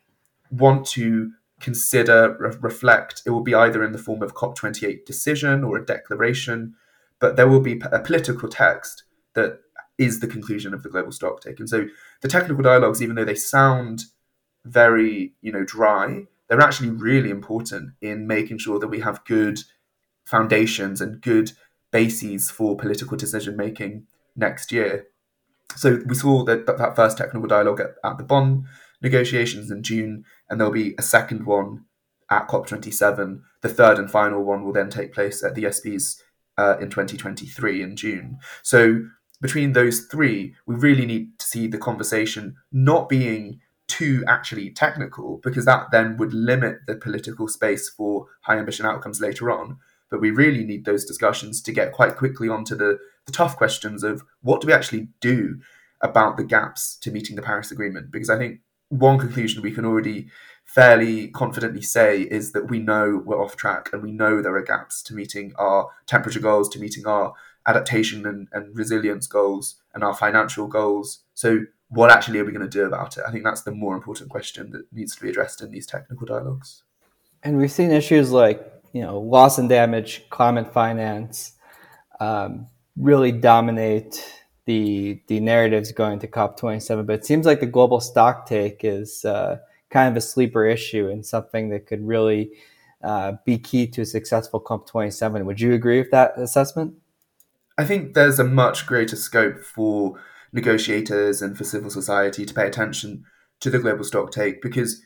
want 0.51 0.85
to 0.85 1.31
consider, 1.61 2.35
re- 2.39 2.57
reflect. 2.59 3.21
It 3.25 3.31
will 3.31 3.43
be 3.43 3.55
either 3.55 3.83
in 3.83 3.91
the 3.91 3.97
form 3.97 4.21
of 4.21 4.35
COP28 4.35 5.05
decision 5.05 5.63
or 5.63 5.77
a 5.77 5.85
declaration, 5.85 6.75
but 7.19 7.35
there 7.35 7.47
will 7.47 7.61
be 7.61 7.81
a 7.91 7.99
political 7.99 8.49
text 8.49 9.03
that 9.33 9.59
is 9.97 10.19
the 10.19 10.27
conclusion 10.27 10.73
of 10.73 10.83
the 10.83 10.89
global 10.89 11.11
stocktake. 11.11 11.59
And 11.59 11.69
so 11.69 11.87
the 12.21 12.27
technical 12.27 12.63
dialogues, 12.63 13.01
even 13.01 13.15
though 13.15 13.25
they 13.25 13.35
sound 13.35 14.05
very, 14.65 15.33
you 15.41 15.51
know, 15.51 15.63
dry, 15.63 16.23
they're 16.47 16.61
actually 16.61 16.89
really 16.89 17.29
important 17.29 17.91
in 18.01 18.27
making 18.27 18.57
sure 18.57 18.79
that 18.79 18.87
we 18.87 18.99
have 18.99 19.23
good 19.25 19.59
foundations 20.25 20.99
and 21.01 21.21
good 21.21 21.51
bases 21.91 22.49
for 22.49 22.75
political 22.75 23.17
decision 23.17 23.55
making 23.55 24.07
next 24.35 24.71
year. 24.71 25.07
So 25.75 26.01
we 26.05 26.15
saw 26.15 26.43
that 26.45 26.65
that 26.65 26.95
first 26.95 27.17
technical 27.17 27.47
dialogue 27.47 27.79
at, 27.79 27.91
at 28.03 28.17
the 28.17 28.23
Bonn 28.23 28.67
negotiations 29.01 29.71
in 29.71 29.83
June, 29.83 30.25
and 30.51 30.59
there'll 30.59 30.73
be 30.73 30.93
a 30.99 31.01
second 31.01 31.45
one 31.45 31.85
at 32.29 32.47
COP27. 32.49 33.41
The 33.61 33.69
third 33.69 33.97
and 33.97 34.11
final 34.11 34.43
one 34.43 34.63
will 34.63 34.73
then 34.73 34.89
take 34.89 35.13
place 35.13 35.43
at 35.43 35.55
the 35.55 35.63
SBs 35.63 36.21
uh, 36.57 36.77
in 36.79 36.89
2023 36.89 37.81
in 37.81 37.95
June. 37.95 38.37
So 38.61 39.05
between 39.41 39.71
those 39.71 40.01
three, 40.01 40.53
we 40.67 40.75
really 40.75 41.05
need 41.05 41.39
to 41.39 41.45
see 41.47 41.67
the 41.67 41.77
conversation 41.77 42.55
not 42.71 43.09
being 43.09 43.61
too 43.87 44.23
actually 44.27 44.69
technical, 44.69 45.39
because 45.43 45.65
that 45.65 45.87
then 45.91 46.17
would 46.17 46.33
limit 46.33 46.79
the 46.85 46.95
political 46.95 47.47
space 47.47 47.89
for 47.89 48.27
high 48.41 48.57
ambition 48.57 48.85
outcomes 48.85 49.19
later 49.19 49.49
on. 49.49 49.77
But 50.09 50.21
we 50.21 50.31
really 50.31 50.63
need 50.63 50.85
those 50.85 51.05
discussions 51.05 51.61
to 51.63 51.71
get 51.71 51.93
quite 51.93 52.17
quickly 52.17 52.49
onto 52.49 52.75
the, 52.75 52.99
the 53.25 53.31
tough 53.31 53.55
questions 53.55 54.03
of 54.03 54.23
what 54.41 54.61
do 54.61 54.67
we 54.67 54.73
actually 54.73 55.07
do 55.21 55.59
about 56.01 56.37
the 56.37 56.43
gaps 56.43 56.97
to 56.97 57.11
meeting 57.11 57.35
the 57.35 57.41
Paris 57.41 57.71
Agreement? 57.71 58.11
Because 58.11 58.29
I 58.29 58.37
think 58.37 58.59
one 58.91 59.17
conclusion 59.17 59.61
we 59.61 59.71
can 59.71 59.85
already 59.85 60.27
fairly 60.65 61.29
confidently 61.29 61.81
say 61.81 62.21
is 62.21 62.51
that 62.51 62.69
we 62.69 62.79
know 62.79 63.21
we're 63.25 63.41
off 63.41 63.55
track 63.55 63.89
and 63.91 64.03
we 64.03 64.11
know 64.11 64.41
there 64.41 64.55
are 64.55 64.61
gaps 64.61 65.01
to 65.03 65.13
meeting 65.13 65.53
our 65.57 65.89
temperature 66.05 66.39
goals, 66.39 66.69
to 66.69 66.79
meeting 66.79 67.07
our 67.07 67.33
adaptation 67.65 68.25
and, 68.25 68.47
and 68.51 68.77
resilience 68.77 69.27
goals 69.27 69.75
and 69.93 70.03
our 70.03 70.13
financial 70.13 70.67
goals. 70.67 71.23
So, 71.33 71.61
what 71.89 72.09
actually 72.09 72.39
are 72.39 72.45
we 72.45 72.53
going 72.53 72.69
to 72.69 72.69
do 72.69 72.85
about 72.85 73.17
it? 73.17 73.23
I 73.27 73.31
think 73.31 73.43
that's 73.43 73.63
the 73.63 73.71
more 73.71 73.95
important 73.95 74.29
question 74.29 74.71
that 74.71 74.85
needs 74.93 75.13
to 75.15 75.21
be 75.21 75.29
addressed 75.29 75.61
in 75.61 75.71
these 75.71 75.85
technical 75.85 76.25
dialogues. 76.25 76.83
And 77.43 77.57
we've 77.57 77.71
seen 77.71 77.91
issues 77.91 78.31
like, 78.31 78.65
you 78.93 79.01
know, 79.01 79.19
loss 79.19 79.57
and 79.57 79.67
damage, 79.67 80.23
climate 80.29 80.71
finance 80.71 81.53
um, 82.21 82.67
really 82.95 83.33
dominate 83.33 84.40
the 84.71 85.21
the 85.27 85.39
narratives 85.41 85.91
going 85.91 86.19
to 86.19 86.27
COP27, 86.27 87.05
but 87.05 87.15
it 87.15 87.25
seems 87.25 87.45
like 87.45 87.59
the 87.59 87.65
global 87.65 87.99
stock 87.99 88.45
take 88.45 88.83
is 88.83 89.25
uh, 89.25 89.57
kind 89.89 90.09
of 90.09 90.15
a 90.15 90.21
sleeper 90.21 90.65
issue 90.65 91.09
and 91.09 91.25
something 91.25 91.69
that 91.69 91.87
could 91.87 92.07
really 92.07 92.51
uh, 93.03 93.33
be 93.45 93.57
key 93.57 93.85
to 93.87 94.01
a 94.01 94.05
successful 94.05 94.61
COP27. 94.61 95.43
Would 95.43 95.59
you 95.59 95.73
agree 95.73 95.99
with 95.99 96.11
that 96.11 96.37
assessment? 96.37 96.93
I 97.77 97.83
think 97.83 98.13
there's 98.13 98.39
a 98.39 98.45
much 98.45 98.85
greater 98.85 99.17
scope 99.17 99.59
for 99.59 100.21
negotiators 100.53 101.41
and 101.41 101.57
for 101.57 101.65
civil 101.65 101.89
society 101.89 102.45
to 102.45 102.53
pay 102.53 102.67
attention 102.67 103.25
to 103.59 103.69
the 103.69 103.79
global 103.79 104.03
stock 104.03 104.31
take 104.31 104.61
because 104.61 105.05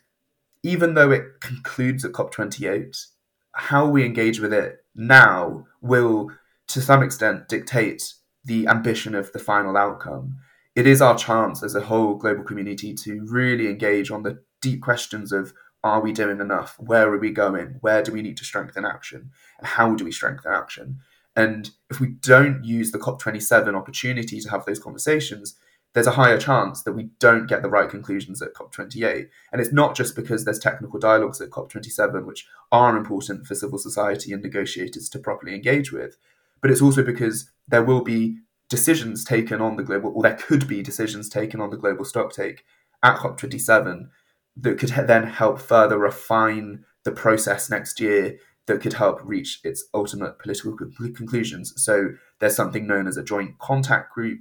even 0.63 0.93
though 0.93 1.11
it 1.11 1.23
concludes 1.39 2.05
at 2.05 2.11
COP28, 2.11 3.07
how 3.53 3.87
we 3.87 4.05
engage 4.05 4.39
with 4.39 4.53
it 4.53 4.77
now 4.95 5.65
will, 5.81 6.31
to 6.67 6.81
some 6.81 7.01
extent, 7.01 7.47
dictate 7.47 8.13
the 8.45 8.67
ambition 8.67 9.15
of 9.15 9.31
the 9.33 9.39
final 9.39 9.75
outcome. 9.75 10.37
It 10.75 10.87
is 10.87 11.01
our 11.01 11.17
chance 11.17 11.63
as 11.63 11.75
a 11.75 11.81
whole 11.81 12.15
global 12.15 12.43
community 12.43 12.93
to 12.93 13.25
really 13.25 13.67
engage 13.67 14.11
on 14.11 14.23
the 14.23 14.43
deep 14.61 14.81
questions 14.81 15.31
of 15.31 15.53
are 15.83 16.01
we 16.01 16.11
doing 16.11 16.39
enough? 16.39 16.75
Where 16.79 17.11
are 17.13 17.19
we 17.19 17.31
going? 17.31 17.77
Where 17.81 18.01
do 18.01 18.11
we 18.11 18.23
need 18.23 18.37
to 18.37 18.43
strengthen 18.43 18.85
action? 18.85 19.31
And 19.59 19.67
how 19.67 19.93
do 19.93 20.03
we 20.03 20.11
strengthen 20.11 20.51
action? 20.51 20.99
And 21.35 21.69
if 21.89 21.99
we 21.99 22.07
don't 22.07 22.63
use 22.63 22.91
the 22.91 22.97
COP27 22.97 23.75
opportunity 23.75 24.39
to 24.39 24.49
have 24.49 24.65
those 24.65 24.79
conversations, 24.79 25.55
there's 25.93 26.07
a 26.07 26.11
higher 26.11 26.37
chance 26.37 26.81
that 26.83 26.93
we 26.93 27.09
don't 27.19 27.47
get 27.47 27.61
the 27.61 27.69
right 27.69 27.89
conclusions 27.89 28.41
at 28.41 28.53
COP28. 28.53 29.27
And 29.51 29.61
it's 29.61 29.71
not 29.71 29.95
just 29.95 30.15
because 30.15 30.43
there's 30.43 30.59
technical 30.59 30.99
dialogues 30.99 31.39
at 31.39 31.51
COP27, 31.51 32.25
which 32.25 32.47
are 32.71 32.97
important 32.97 33.45
for 33.45 33.55
civil 33.55 33.77
society 33.77 34.33
and 34.33 34.43
negotiators 34.43 35.07
to 35.09 35.19
properly 35.19 35.55
engage 35.55 35.91
with, 35.91 36.17
but 36.65 36.71
it's 36.71 36.81
also 36.81 37.03
because 37.03 37.51
there 37.67 37.83
will 37.83 38.01
be 38.01 38.39
decisions 38.69 39.23
taken 39.23 39.61
on 39.61 39.75
the 39.75 39.83
global, 39.83 40.11
or 40.15 40.23
there 40.23 40.33
could 40.33 40.67
be 40.67 40.81
decisions 40.81 41.29
taken 41.29 41.61
on 41.61 41.69
the 41.69 41.77
global 41.77 42.03
stocktake 42.03 42.61
at 43.03 43.17
COP27 43.17 44.07
that 44.57 44.79
could 44.79 44.89
then 44.89 45.27
help 45.27 45.61
further 45.61 45.99
refine 45.99 46.83
the 47.03 47.11
process 47.11 47.69
next 47.69 47.99
year 47.99 48.39
that 48.65 48.81
could 48.81 48.93
help 48.93 49.19
reach 49.23 49.59
its 49.63 49.85
ultimate 49.93 50.39
political 50.39 50.75
conclusions. 51.15 51.71
So 51.75 52.13
there's 52.39 52.55
something 52.55 52.87
known 52.87 53.07
as 53.07 53.15
a 53.15 53.23
joint 53.23 53.59
contact 53.59 54.11
group 54.11 54.39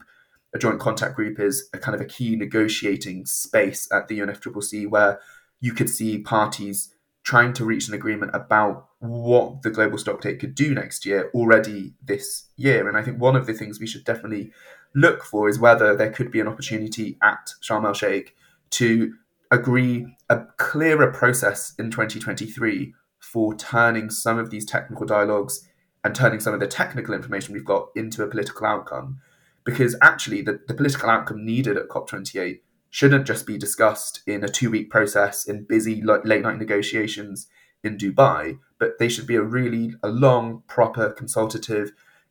a 0.55 0.59
joint 0.59 0.81
contact 0.81 1.17
group 1.17 1.39
is 1.39 1.69
a 1.75 1.79
kind 1.79 1.95
of 1.95 2.01
a 2.01 2.07
key 2.07 2.37
negotiating 2.37 3.27
space 3.27 3.87
at 3.93 4.09
the 4.09 4.21
UNFCCC 4.21 4.89
where 4.89 5.21
you 5.61 5.75
could 5.75 5.91
see 5.91 6.21
parties 6.21 6.94
trying 7.25 7.55
to 7.55 7.65
reach 7.65 7.89
an 7.89 7.95
agreement 7.95 8.31
about 8.35 8.89
what 8.99 9.63
the 9.63 9.71
global 9.71 9.99
stocktake 9.99 10.39
could 10.39 10.55
do 10.55 10.75
next 10.75 11.07
year 11.07 11.31
already 11.35 11.95
this 12.05 12.49
year. 12.57 12.87
And 12.87 12.97
I 12.97 13.03
think 13.03 13.19
one 13.19 13.35
of 13.35 13.47
the 13.47 13.55
things 13.55 13.81
we 13.81 13.87
should 13.87 14.05
definitely 14.05 14.53
look 14.95 15.25
for 15.25 15.49
is 15.49 15.59
whether 15.59 15.97
there 15.97 16.13
could 16.13 16.31
be 16.31 16.41
an 16.41 16.47
opportunity 16.47 17.19
at 17.23 17.51
Sharm 17.63 17.87
el 17.87 17.95
Sheikh 17.95 18.37
to 18.71 19.15
agree 19.51 20.07
a 20.29 20.43
clearer 20.59 21.11
process 21.11 21.75
in 21.79 21.91
2023 21.91 22.95
for 23.19 23.55
turning 23.55 24.11
some 24.11 24.39
of 24.39 24.51
these 24.51 24.67
technical 24.67 25.07
dialogues 25.07 25.67
and 26.05 26.15
turning 26.15 26.41
some 26.41 26.53
of 26.53 26.61
the 26.61 26.67
technical 26.67 27.15
information 27.15 27.55
we've 27.55 27.65
got 27.65 27.89
into 27.97 28.23
a 28.23 28.29
political 28.29 28.67
outcome 28.67 29.21
because 29.65 29.97
actually 30.03 30.43
the, 30.43 30.61
the 30.69 30.75
political 30.75 31.09
outcome 31.09 31.45
needed 31.45 31.79
at 31.79 31.89
COP28 31.89 32.61
shouldn't 32.95 33.27
just 33.27 33.45
be 33.45 33.59
discussed 33.59 34.21
in 34.25 34.45
a 34.45 34.49
two 34.49 34.71
week 34.71 34.89
process 34.89 35.47
in 35.47 35.65
busy 35.65 36.01
late 36.01 36.43
night 36.43 36.59
negotiations 36.59 37.49
in 37.83 37.99
Dubai, 37.99 38.57
but 38.79 39.01
they 39.01 39.09
should 39.09 39.27
be 39.27 39.35
a 39.35 39.43
really 39.43 39.95
a 40.05 40.09
long, 40.09 40.63
proper, 40.69 41.11
consultative, 41.11 41.91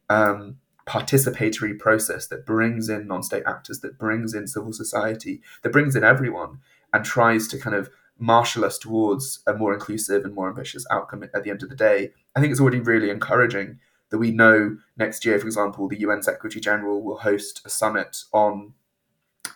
um, 0.10 0.56
participatory 0.88 1.78
process 1.78 2.28
that 2.28 2.46
brings 2.46 2.88
in 2.88 3.08
non 3.08 3.24
state 3.24 3.44
actors, 3.46 3.82
that 3.82 4.00
brings 4.00 4.34
in 4.34 4.48
civil 4.48 4.72
society, 4.72 5.42
that 5.64 5.74
brings 5.74 5.98
in 5.98 6.06
everyone, 6.06 6.60
and 6.94 7.04
tries 7.04 7.46
to 7.50 7.58
kind 7.58 7.76
of 7.76 7.90
marshal 8.18 8.64
us 8.64 8.78
towards 8.78 9.44
a 9.46 9.54
more 9.54 9.74
inclusive 9.74 10.24
and 10.24 10.34
more 10.34 10.48
ambitious 10.48 10.86
outcome 10.90 11.24
at 11.24 11.44
the 11.44 11.50
end 11.50 11.62
of 11.62 11.68
the 11.68 11.76
day. 11.76 12.14
I 12.38 12.40
think 12.40 12.52
it's 12.52 12.62
already 12.62 12.80
really 12.80 13.10
encouraging 13.10 13.80
that 14.12 14.18
we 14.18 14.32
know 14.32 14.78
next 14.96 15.26
year, 15.26 15.38
for 15.40 15.46
example, 15.46 15.90
the 15.90 16.00
UN 16.00 16.24
Secretary 16.24 16.62
General 16.62 17.04
will 17.04 17.18
host 17.18 17.60
a 17.66 17.70
summit 17.70 18.24
on 18.32 18.76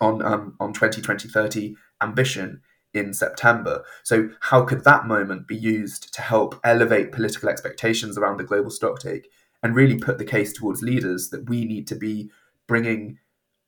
on 0.01 0.21
um, 0.21 0.55
on 0.59 0.73
2020-30 0.73 1.75
ambition 2.01 2.61
in 2.93 3.13
September. 3.13 3.83
So 4.03 4.29
how 4.41 4.63
could 4.63 4.83
that 4.83 5.07
moment 5.07 5.47
be 5.47 5.55
used 5.55 6.13
to 6.15 6.21
help 6.21 6.59
elevate 6.63 7.11
political 7.11 7.49
expectations 7.49 8.17
around 8.17 8.37
the 8.37 8.43
global 8.43 8.71
stocktake 8.71 9.25
and 9.61 9.75
really 9.75 9.97
put 9.97 10.17
the 10.17 10.25
case 10.25 10.53
towards 10.53 10.81
leaders 10.81 11.29
that 11.29 11.49
we 11.49 11.65
need 11.65 11.87
to 11.87 11.95
be 11.95 12.29
bringing 12.67 13.19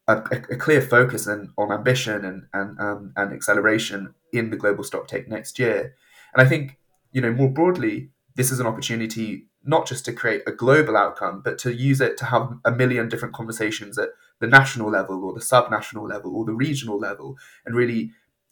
a, 0.07 0.17
a 0.17 0.55
clear 0.55 0.81
focus 0.81 1.27
and, 1.27 1.49
on 1.57 1.71
ambition 1.71 2.25
and 2.25 2.47
and, 2.53 2.79
um, 2.79 3.13
and 3.15 3.33
acceleration 3.33 4.13
in 4.33 4.49
the 4.49 4.57
global 4.57 4.83
stocktake 4.83 5.27
next 5.27 5.59
year. 5.59 5.95
And 6.33 6.45
I 6.45 6.49
think 6.49 6.77
you 7.11 7.21
know 7.21 7.31
more 7.31 7.49
broadly, 7.49 8.09
this 8.35 8.51
is 8.51 8.59
an 8.59 8.67
opportunity 8.67 9.45
not 9.63 9.85
just 9.85 10.05
to 10.05 10.13
create 10.13 10.41
a 10.47 10.51
global 10.51 10.95
outcome, 10.95 11.41
but 11.43 11.57
to 11.59 11.73
use 11.73 11.99
it 12.01 12.17
to 12.17 12.25
have 12.25 12.57
a 12.63 12.71
million 12.71 13.09
different 13.09 13.35
conversations 13.35 13.97
at 13.97 14.09
the 14.39 14.47
national 14.47 14.89
level 14.89 15.23
or 15.23 15.33
the 15.33 15.41
sub-national 15.41 16.07
level 16.07 16.35
or 16.35 16.45
the 16.45 16.53
regional 16.53 16.97
level, 16.97 17.37
and 17.65 17.75
really 17.75 18.11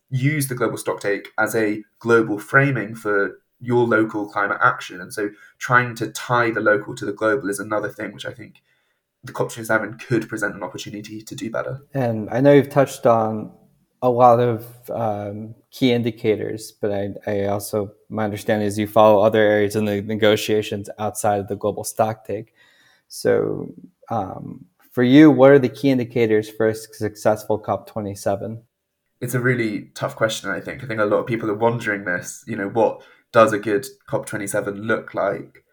use 0.10 0.48
the 0.48 0.56
global 0.56 0.77
stocktake 0.77 1.27
as 1.38 1.56
a 1.56 1.84
global 2.00 2.39
framing 2.39 2.96
for 2.96 3.39
your 3.60 3.86
local 3.86 4.27
climate 4.29 4.60
action. 4.62 5.01
And 5.01 5.13
so 5.13 5.29
trying 5.58 5.96
to 5.96 6.12
tie 6.12 6.51
the 6.51 6.62
local 6.62 6.96
to 6.96 7.06
the 7.06 7.13
global 7.13 7.50
is 7.50 7.60
another 7.60 7.89
thing 7.89 8.13
which 8.13 8.25
I 8.25 8.32
think 8.32 8.62
the 9.24 9.34
COP27 9.34 10.00
could 10.00 10.29
present 10.29 10.56
an 10.56 10.63
opportunity 10.63 11.22
to 11.22 11.36
do 11.36 11.50
better. 11.50 11.82
And 11.94 12.29
I 12.29 12.39
know 12.39 12.53
you've 12.53 12.70
touched 12.70 13.06
on 13.06 13.51
a 14.01 14.10
lot 14.10 14.39
of 14.39 14.65
um, 14.91 15.56
key 15.72 15.91
indicators, 15.91 16.72
but 16.72 16.91
I, 16.91 17.10
I, 17.25 17.46
also 17.46 17.94
my 18.10 18.25
understanding 18.25 18.67
is 18.67 18.77
you 18.77 18.88
follow 18.88 19.22
other 19.22 19.41
areas 19.41 19.75
in 19.75 19.86
the 19.86 20.01
negotiations 20.01 20.89
outside 21.00 21.39
of 21.39 21.48
the 21.48 21.56
global 21.56 21.84
stocktake. 21.84 22.50
So, 23.08 23.74
um, 24.10 24.65
for 24.97 25.03
you, 25.03 25.29
what 25.29 25.51
are 25.51 25.59
the 25.59 25.69
key 25.69 25.91
indicators 25.91 26.49
for 26.49 26.67
a 26.67 26.73
successful 26.73 27.61
COP27? 27.61 28.63
It's 29.21 29.35
a 29.35 29.39
really 29.39 29.91
tough 29.93 30.15
question. 30.15 30.49
I 30.49 30.59
think. 30.59 30.83
I 30.83 30.87
think 30.87 30.99
a 30.99 31.05
lot 31.05 31.19
of 31.19 31.27
people 31.27 31.51
are 31.51 31.63
wondering 31.67 32.05
this. 32.05 32.43
You 32.47 32.55
know, 32.55 32.67
what 32.67 33.03
does 33.31 33.53
a 33.53 33.59
good 33.59 33.85
COP27 34.09 34.87
look 34.87 35.13
like? 35.13 35.63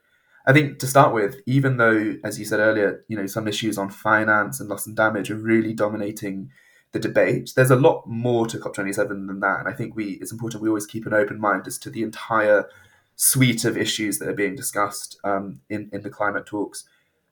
I 0.46 0.52
think 0.52 0.78
to 0.80 0.86
start 0.86 1.14
with, 1.14 1.36
even 1.46 1.78
though, 1.78 2.16
as 2.22 2.38
you 2.38 2.44
said 2.44 2.60
earlier, 2.60 3.02
you 3.08 3.16
know, 3.16 3.24
some 3.24 3.48
issues 3.48 3.78
on 3.78 3.88
finance 3.88 4.60
and 4.60 4.68
loss 4.68 4.86
and 4.86 4.94
damage 4.94 5.30
are 5.30 5.36
really 5.36 5.72
dominating 5.72 6.50
the 6.92 6.98
debate. 6.98 7.54
There's 7.56 7.70
a 7.70 7.76
lot 7.76 8.06
more 8.06 8.46
to 8.48 8.58
COP27 8.58 9.08
than 9.08 9.40
that, 9.40 9.60
and 9.60 9.68
I 9.68 9.72
think 9.72 9.96
we 9.96 10.18
it's 10.20 10.32
important 10.32 10.62
we 10.62 10.68
always 10.68 10.84
keep 10.84 11.06
an 11.06 11.14
open 11.14 11.40
mind 11.40 11.66
as 11.66 11.78
to 11.78 11.88
the 11.88 12.02
entire 12.02 12.68
suite 13.16 13.64
of 13.64 13.78
issues 13.78 14.18
that 14.18 14.28
are 14.28 14.34
being 14.34 14.54
discussed 14.54 15.18
um, 15.24 15.62
in 15.70 15.88
in 15.94 16.02
the 16.02 16.10
climate 16.10 16.44
talks, 16.44 16.84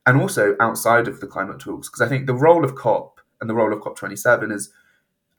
and 0.05 0.19
also 0.19 0.55
outside 0.59 1.07
of 1.07 1.19
the 1.19 1.27
climate 1.27 1.59
talks. 1.59 1.89
Because 1.89 2.01
I 2.01 2.09
think 2.09 2.27
the 2.27 2.33
role 2.33 2.63
of 2.63 2.75
COP 2.75 3.21
and 3.39 3.49
the 3.49 3.55
role 3.55 3.73
of 3.73 3.79
COP27 3.79 4.53
is 4.53 4.71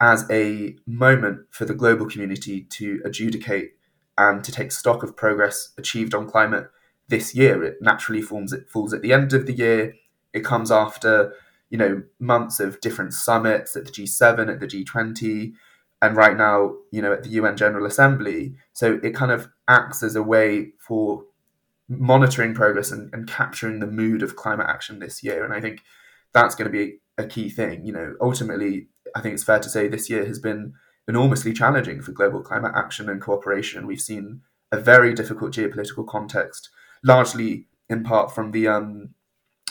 as 0.01 0.29
a 0.31 0.77
moment 0.87 1.47
for 1.51 1.65
the 1.65 1.75
global 1.75 2.07
community 2.07 2.63
to 2.63 3.01
adjudicate 3.05 3.75
and 4.17 4.45
to 4.45 4.53
take 4.53 4.73
stock 4.73 5.03
of 5.03 5.17
progress 5.17 5.71
achieved 5.79 6.15
on 6.15 6.29
climate 6.29 6.69
this 7.09 7.35
year. 7.35 7.63
It 7.63 7.79
naturally 7.81 8.23
forms 8.23 8.53
it 8.53 8.69
falls 8.69 8.93
at 8.93 9.03
the 9.03 9.13
end 9.13 9.33
of 9.33 9.47
the 9.47 9.53
year. 9.53 9.95
It 10.33 10.45
comes 10.45 10.71
after 10.71 11.35
you 11.71 11.79
know 11.79 12.03
months 12.19 12.61
of 12.61 12.81
different 12.81 13.13
summits 13.15 13.77
at 13.77 13.87
the 13.87 13.93
G7, 13.93 14.53
at 14.53 14.61
the 14.61 14.67
G20, 14.67 15.53
and 16.03 16.17
right 16.17 16.37
now 16.37 16.75
you 16.91 17.03
know 17.03 17.13
at 17.13 17.23
the 17.23 17.31
UN 17.31 17.57
General 17.57 17.87
Assembly. 17.87 18.55
So 18.73 19.01
it 19.03 19.15
kind 19.15 19.33
of 19.33 19.49
acts 19.69 20.03
as 20.03 20.17
a 20.17 20.23
way 20.23 20.73
for 20.79 21.25
monitoring 21.89 22.55
progress 22.55 22.91
and, 22.91 23.13
and 23.13 23.29
capturing 23.29 23.81
the 23.81 23.87
mood 23.87 24.23
of 24.23 24.37
climate 24.37 24.67
action 24.69 24.99
this 24.99 25.23
year. 25.23 25.45
And 25.45 25.53
I 25.53 25.61
think 25.61 25.83
that's 26.33 26.55
going 26.55 26.71
to 26.71 26.79
be 26.79 26.99
a 27.19 27.27
key 27.27 27.51
thing. 27.51 27.85
You 27.85 27.93
know, 27.93 28.15
ultimately, 28.21 28.89
I 29.15 29.21
think 29.21 29.35
it's 29.35 29.45
fair 29.45 29.61
to 29.61 29.69
say 29.69 29.89
this 29.89 30.09
year 30.09 30.25
has 30.27 30.39
been 30.39 30.75
enormously 31.07 31.53
challenging 31.53 32.01
for 32.01 32.13
global 32.13 32.41
climate 32.41 32.73
action 32.75 33.09
and 33.09 33.21
cooperation. 33.21 33.87
We've 33.87 34.01
seen 34.01 34.41
a 34.73 34.81
very 34.81 35.15
difficult 35.15 35.53
geopolitical 35.53 36.07
context, 36.07 36.71
largely 37.03 37.67
in 37.89 38.03
part 38.03 38.35
from 38.35 38.51
the 38.53 38.67
um, 38.67 39.15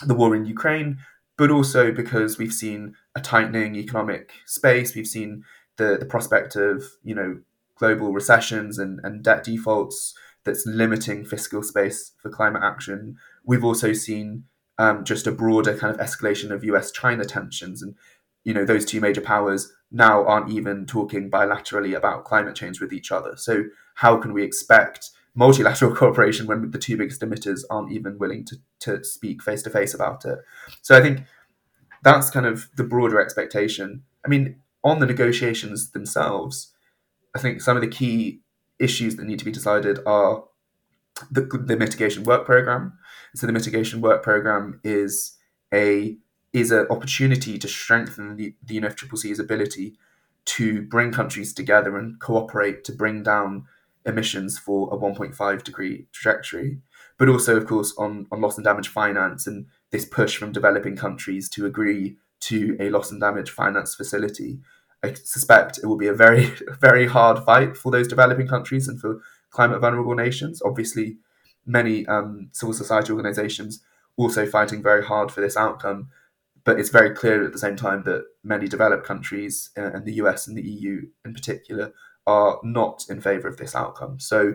the 0.05 0.13
war 0.13 0.35
in 0.35 0.45
Ukraine, 0.45 0.99
but 1.37 1.51
also 1.51 1.91
because 1.91 2.37
we've 2.37 2.53
seen 2.53 2.95
a 3.15 3.21
tightening 3.21 3.75
economic 3.75 4.31
space. 4.45 4.95
We've 4.95 5.07
seen 5.07 5.43
the, 5.77 5.97
the 5.99 6.05
prospect 6.05 6.55
of, 6.55 6.83
you 7.03 7.15
know, 7.15 7.39
global 7.75 8.11
recessions 8.11 8.77
and, 8.77 8.99
and 9.03 9.23
debt 9.23 9.43
defaults 9.43 10.13
that's 10.45 10.65
limiting 10.65 11.25
fiscal 11.25 11.63
space 11.63 12.11
for 12.21 12.29
climate 12.29 12.63
action. 12.63 13.17
We've 13.45 13.63
also 13.63 13.93
seen 13.93 14.45
um, 14.77 15.03
just 15.03 15.27
a 15.27 15.31
broader 15.31 15.77
kind 15.77 15.93
of 15.93 15.99
escalation 15.99 16.51
of 16.51 16.63
US 16.63 16.91
China 16.91 17.25
tensions. 17.25 17.81
And, 17.81 17.95
you 18.43 18.53
know, 18.53 18.65
those 18.65 18.85
two 18.85 18.99
major 18.99 19.21
powers 19.21 19.71
now 19.91 20.25
aren't 20.25 20.51
even 20.51 20.85
talking 20.85 21.29
bilaterally 21.29 21.95
about 21.95 22.25
climate 22.25 22.55
change 22.55 22.81
with 22.81 22.91
each 22.91 23.11
other. 23.11 23.35
So, 23.37 23.63
how 23.95 24.17
can 24.17 24.33
we 24.33 24.43
expect 24.43 25.11
multilateral 25.35 25.95
cooperation 25.95 26.47
when 26.47 26.71
the 26.71 26.77
two 26.77 26.97
biggest 26.97 27.21
emitters 27.21 27.63
aren't 27.69 27.91
even 27.91 28.17
willing 28.17 28.45
to, 28.45 28.57
to 28.79 29.03
speak 29.03 29.41
face 29.41 29.63
to 29.63 29.69
face 29.69 29.93
about 29.93 30.25
it. 30.25 30.39
So 30.81 30.97
I 30.97 31.01
think 31.01 31.21
that's 32.03 32.29
kind 32.29 32.45
of 32.45 32.69
the 32.75 32.83
broader 32.83 33.19
expectation. 33.19 34.03
I 34.25 34.29
mean, 34.29 34.57
on 34.83 34.99
the 34.99 35.05
negotiations 35.05 35.91
themselves, 35.91 36.73
I 37.35 37.39
think 37.39 37.61
some 37.61 37.77
of 37.77 37.81
the 37.81 37.87
key 37.87 38.41
issues 38.79 39.15
that 39.15 39.25
need 39.25 39.39
to 39.39 39.45
be 39.45 39.51
decided 39.51 39.99
are 40.05 40.45
the, 41.31 41.41
the 41.41 41.77
mitigation 41.77 42.23
work 42.23 42.45
program. 42.45 42.97
So 43.35 43.47
the 43.47 43.53
mitigation 43.53 44.01
work 44.01 44.23
program 44.23 44.79
is 44.83 45.37
a 45.73 46.17
is 46.51 46.71
an 46.71 46.85
opportunity 46.91 47.57
to 47.57 47.67
strengthen 47.67 48.35
the, 48.35 48.53
the 48.63 48.79
UNFCCC's 48.79 49.39
ability 49.39 49.97
to 50.45 50.83
bring 50.83 51.11
countries 51.11 51.51
together 51.51 51.97
and 51.97 52.19
cooperate 52.19 52.83
to 52.83 52.91
bring 52.91 53.23
down 53.23 53.65
emissions 54.05 54.59
for 54.59 54.93
a 54.93 54.97
1.5 54.97 55.63
degree 55.63 56.05
trajectory, 56.11 56.79
but 57.17 57.29
also, 57.29 57.55
of 57.57 57.65
course, 57.65 57.93
on, 57.97 58.27
on 58.31 58.41
loss 58.41 58.57
and 58.57 58.65
damage 58.65 58.87
finance 58.87 59.47
and 59.47 59.65
this 59.91 60.05
push 60.05 60.37
from 60.37 60.51
developing 60.51 60.95
countries 60.95 61.49
to 61.49 61.65
agree 61.65 62.17
to 62.41 62.75
a 62.79 62.89
loss 62.89 63.11
and 63.11 63.21
damage 63.21 63.49
finance 63.49 63.95
facility. 63.95 64.59
I 65.03 65.13
suspect 65.13 65.79
it 65.79 65.85
will 65.85 65.97
be 65.97 66.07
a 66.07 66.13
very, 66.13 66.45
very 66.81 67.07
hard 67.07 67.43
fight 67.43 67.75
for 67.75 67.91
those 67.91 68.07
developing 68.07 68.47
countries 68.47 68.87
and 68.87 68.99
for 68.99 69.21
climate 69.51 69.81
vulnerable 69.81 70.15
nations. 70.15 70.61
Obviously, 70.63 71.17
many 71.65 72.05
um, 72.07 72.49
civil 72.51 72.73
society 72.73 73.11
organizations 73.11 73.83
also 74.15 74.45
fighting 74.45 74.81
very 74.81 75.03
hard 75.03 75.31
for 75.31 75.41
this 75.41 75.57
outcome. 75.57 76.09
but 76.65 76.79
it's 76.79 76.89
very 76.89 77.13
clear 77.13 77.43
at 77.43 77.51
the 77.51 77.57
same 77.57 77.75
time 77.75 78.03
that 78.03 78.23
many 78.43 78.67
developed 78.67 79.05
countries 79.05 79.69
uh, 79.77 79.91
and 79.93 80.05
the 80.05 80.13
US 80.13 80.47
and 80.47 80.57
the 80.57 80.61
EU 80.61 81.01
in 81.25 81.33
particular 81.33 81.93
are 82.25 82.59
not 82.63 83.05
in 83.09 83.19
favor 83.19 83.47
of 83.47 83.57
this 83.57 83.75
outcome. 83.75 84.19
So 84.19 84.53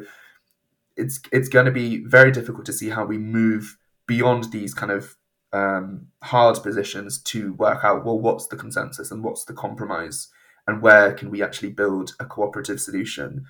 it's 0.97 1.21
it's 1.33 1.49
going 1.49 1.67
to 1.67 1.73
be 1.73 2.05
very 2.05 2.33
difficult 2.33 2.67
to 2.67 2.73
see 2.73 2.88
how 2.88 3.05
we 3.05 3.19
move 3.19 3.76
beyond 4.07 4.52
these 4.52 4.75
kind 4.75 4.90
of 4.90 5.17
um, 5.52 6.09
hard 6.23 6.62
positions 6.62 7.19
to 7.23 7.55
work 7.55 7.85
out 7.85 8.05
well 8.05 8.19
what's 8.19 8.49
the 8.49 8.57
consensus 8.57 9.11
and 9.11 9.25
what's 9.25 9.45
the 9.45 9.55
compromise 9.55 10.28
and 10.69 10.83
where 10.83 11.15
can 11.15 11.31
we 11.31 11.43
actually 11.43 11.71
build 11.71 12.15
a 12.21 12.27
cooperative 12.27 12.81
solution. 12.81 13.47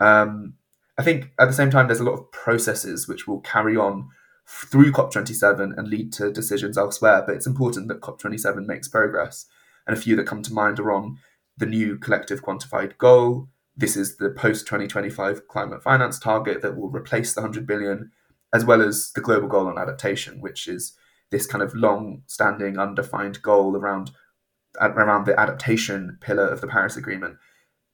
Um, 0.00 0.54
I 0.98 1.02
think 1.02 1.30
at 1.38 1.46
the 1.46 1.52
same 1.52 1.70
time 1.70 1.86
there's 1.86 2.00
a 2.00 2.04
lot 2.04 2.14
of 2.14 2.32
processes 2.32 3.06
which 3.06 3.28
will 3.28 3.40
carry 3.40 3.76
on 3.76 4.08
through 4.48 4.90
COP27 4.90 5.76
and 5.76 5.88
lead 5.88 6.12
to 6.14 6.32
decisions 6.32 6.78
elsewhere. 6.78 7.22
But 7.24 7.36
it's 7.36 7.46
important 7.46 7.88
that 7.88 8.00
COP27 8.00 8.66
makes 8.66 8.88
progress. 8.88 9.46
And 9.86 9.96
a 9.96 10.00
few 10.00 10.16
that 10.16 10.26
come 10.26 10.42
to 10.42 10.52
mind 10.52 10.80
are 10.80 10.90
on 10.92 11.18
the 11.58 11.66
new 11.66 11.98
collective 11.98 12.42
quantified 12.42 12.96
goal. 12.96 13.48
This 13.76 13.94
is 13.94 14.16
the 14.16 14.30
post 14.30 14.66
2025 14.66 15.48
climate 15.48 15.82
finance 15.82 16.18
target 16.18 16.62
that 16.62 16.76
will 16.76 16.90
replace 16.90 17.34
the 17.34 17.42
100 17.42 17.66
billion, 17.66 18.10
as 18.52 18.64
well 18.64 18.80
as 18.80 19.12
the 19.12 19.20
global 19.20 19.48
goal 19.48 19.66
on 19.66 19.78
adaptation, 19.78 20.40
which 20.40 20.66
is 20.66 20.94
this 21.30 21.46
kind 21.46 21.62
of 21.62 21.74
long 21.74 22.22
standing, 22.26 22.78
undefined 22.78 23.42
goal 23.42 23.76
around, 23.76 24.12
around 24.80 25.26
the 25.26 25.38
adaptation 25.38 26.18
pillar 26.20 26.46
of 26.46 26.60
the 26.60 26.66
Paris 26.66 26.96
Agreement. 26.96 27.36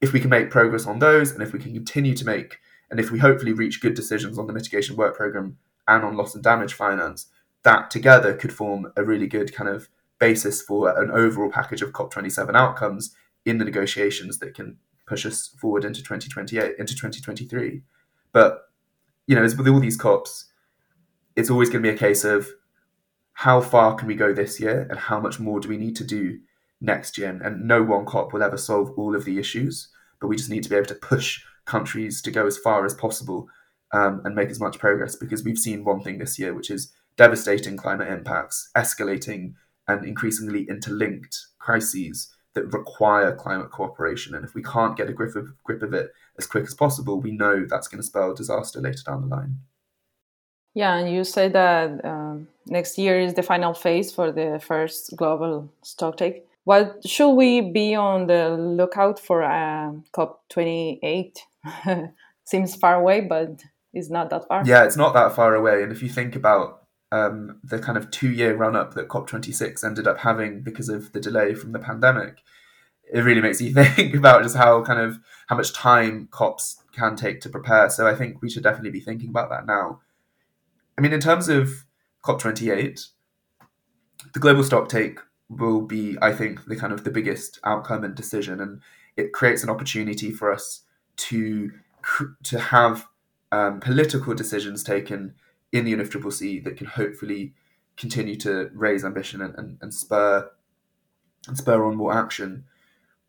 If 0.00 0.12
we 0.12 0.20
can 0.20 0.30
make 0.30 0.50
progress 0.50 0.86
on 0.86 0.98
those, 0.98 1.32
and 1.32 1.42
if 1.42 1.52
we 1.52 1.58
can 1.58 1.74
continue 1.74 2.14
to 2.14 2.24
make, 2.24 2.58
and 2.90 3.00
if 3.00 3.10
we 3.10 3.18
hopefully 3.18 3.52
reach 3.52 3.80
good 3.80 3.94
decisions 3.94 4.38
on 4.38 4.46
the 4.46 4.52
mitigation 4.52 4.96
work 4.96 5.16
program 5.16 5.58
and 5.86 6.04
on 6.04 6.16
loss 6.16 6.34
and 6.34 6.44
damage 6.44 6.74
finance, 6.74 7.26
that 7.64 7.90
together 7.90 8.34
could 8.34 8.52
form 8.52 8.92
a 8.96 9.04
really 9.04 9.26
good 9.26 9.52
kind 9.52 9.68
of 9.68 9.88
basis 10.18 10.62
for 10.62 10.96
an 11.00 11.10
overall 11.10 11.50
package 11.50 11.82
of 11.82 11.92
COP27 11.92 12.54
outcomes 12.54 13.14
in 13.44 13.58
the 13.58 13.64
negotiations 13.64 14.38
that 14.38 14.54
can 14.54 14.76
push 15.06 15.24
us 15.26 15.48
forward 15.60 15.84
into 15.84 16.02
2028, 16.02 16.74
into 16.78 16.94
2023. 16.94 17.82
But, 18.32 18.62
you 19.26 19.34
know, 19.34 19.42
as 19.42 19.56
with 19.56 19.68
all 19.68 19.80
these 19.80 19.96
COPs, 19.96 20.46
it's 21.34 21.50
always 21.50 21.70
going 21.70 21.82
to 21.82 21.88
be 21.88 21.94
a 21.94 21.98
case 21.98 22.24
of 22.24 22.48
how 23.32 23.60
far 23.60 23.94
can 23.94 24.08
we 24.08 24.14
go 24.14 24.32
this 24.32 24.60
year 24.60 24.86
and 24.90 24.98
how 24.98 25.20
much 25.20 25.38
more 25.38 25.60
do 25.60 25.68
we 25.68 25.76
need 25.76 25.96
to 25.96 26.04
do 26.04 26.40
next 26.80 27.18
year? 27.18 27.38
And 27.42 27.66
no 27.66 27.82
one 27.82 28.04
COP 28.04 28.32
will 28.32 28.42
ever 28.42 28.56
solve 28.56 28.92
all 28.96 29.14
of 29.14 29.24
the 29.24 29.38
issues, 29.38 29.88
but 30.20 30.28
we 30.28 30.36
just 30.36 30.50
need 30.50 30.62
to 30.64 30.70
be 30.70 30.76
able 30.76 30.86
to 30.86 30.94
push 30.94 31.42
countries 31.64 32.22
to 32.22 32.30
go 32.30 32.46
as 32.46 32.58
far 32.58 32.84
as 32.84 32.94
possible 32.94 33.48
um, 33.92 34.22
and 34.24 34.34
make 34.34 34.50
as 34.50 34.60
much 34.60 34.78
progress 34.78 35.16
because 35.16 35.44
we've 35.44 35.58
seen 35.58 35.84
one 35.84 36.02
thing 36.02 36.18
this 36.18 36.38
year, 36.38 36.54
which 36.54 36.70
is 36.70 36.92
devastating 37.16 37.76
climate 37.76 38.08
impacts, 38.08 38.70
escalating 38.76 39.54
and 39.86 40.04
increasingly 40.04 40.66
interlinked 40.68 41.46
crises 41.58 42.34
that 42.54 42.72
require 42.72 43.34
climate 43.34 43.70
cooperation. 43.70 44.34
And 44.34 44.44
if 44.44 44.54
we 44.54 44.62
can't 44.62 44.96
get 44.96 45.08
a 45.08 45.12
grip 45.12 45.36
of, 45.36 45.50
grip 45.64 45.82
of 45.82 45.94
it 45.94 46.10
as 46.38 46.46
quick 46.46 46.64
as 46.64 46.74
possible, 46.74 47.20
we 47.20 47.32
know 47.32 47.66
that's 47.68 47.88
going 47.88 48.00
to 48.00 48.06
spell 48.06 48.34
disaster 48.34 48.80
later 48.80 49.02
down 49.06 49.22
the 49.22 49.34
line. 49.34 49.58
Yeah, 50.74 50.96
and 50.96 51.12
you 51.12 51.24
said 51.24 51.54
that 51.54 52.04
um, 52.04 52.48
next 52.66 52.98
year 52.98 53.18
is 53.18 53.34
the 53.34 53.42
final 53.42 53.74
phase 53.74 54.12
for 54.12 54.30
the 54.30 54.60
first 54.64 55.16
global 55.16 55.68
stocktake. 55.82 56.42
What 56.68 57.00
should 57.06 57.30
we 57.30 57.62
be 57.62 57.94
on 57.94 58.26
the 58.26 58.50
lookout 58.50 59.18
for 59.18 59.42
uh, 59.42 59.90
COP28? 60.14 61.38
Seems 62.44 62.74
far 62.74 62.96
away, 62.96 63.22
but 63.22 63.64
it's 63.94 64.10
not 64.10 64.28
that 64.28 64.46
far. 64.46 64.66
Yeah, 64.66 64.84
it's 64.84 64.94
not 64.94 65.14
that 65.14 65.34
far 65.34 65.54
away. 65.54 65.82
And 65.82 65.90
if 65.90 66.02
you 66.02 66.10
think 66.10 66.36
about 66.36 66.82
um, 67.10 67.58
the 67.64 67.78
kind 67.78 67.96
of 67.96 68.10
two 68.10 68.30
year 68.30 68.54
run 68.54 68.76
up 68.76 68.92
that 68.92 69.08
COP26 69.08 69.82
ended 69.82 70.06
up 70.06 70.18
having 70.18 70.60
because 70.60 70.90
of 70.90 71.10
the 71.12 71.20
delay 71.20 71.54
from 71.54 71.72
the 71.72 71.78
pandemic, 71.78 72.42
it 73.10 73.20
really 73.20 73.40
makes 73.40 73.62
you 73.62 73.72
think 73.94 74.14
about 74.14 74.42
just 74.42 74.56
how 74.56 74.84
kind 74.84 75.00
of 75.00 75.18
how 75.46 75.56
much 75.56 75.72
time 75.72 76.28
COPs 76.30 76.82
can 76.92 77.16
take 77.16 77.40
to 77.40 77.48
prepare. 77.48 77.88
So 77.88 78.06
I 78.06 78.14
think 78.14 78.42
we 78.42 78.50
should 78.50 78.62
definitely 78.62 78.90
be 78.90 79.00
thinking 79.00 79.30
about 79.30 79.48
that 79.48 79.64
now. 79.64 80.00
I 80.98 81.00
mean, 81.00 81.14
in 81.14 81.20
terms 81.20 81.48
of 81.48 81.86
COP28, 82.26 83.06
the 84.34 84.40
global 84.40 84.62
stocktake 84.62 85.20
will 85.48 85.80
be, 85.80 86.16
I 86.20 86.32
think, 86.32 86.66
the 86.66 86.76
kind 86.76 86.92
of 86.92 87.04
the 87.04 87.10
biggest 87.10 87.58
outcome 87.64 88.04
and 88.04 88.14
decision, 88.14 88.60
and 88.60 88.80
it 89.16 89.32
creates 89.32 89.62
an 89.62 89.70
opportunity 89.70 90.30
for 90.30 90.52
us 90.52 90.82
to 91.16 91.72
to 92.44 92.58
have 92.58 93.06
um, 93.50 93.80
political 93.80 94.34
decisions 94.34 94.82
taken 94.84 95.34
in 95.72 95.84
the 95.84 95.92
UNFCCC 95.94 96.62
that 96.64 96.76
can 96.76 96.86
hopefully 96.86 97.54
continue 97.96 98.36
to 98.36 98.70
raise 98.72 99.04
ambition 99.04 99.42
and, 99.42 99.54
and, 99.56 99.78
and 99.82 99.92
spur 99.92 100.48
and 101.46 101.58
spur 101.58 101.84
on 101.84 101.96
more 101.96 102.12
action. 102.12 102.64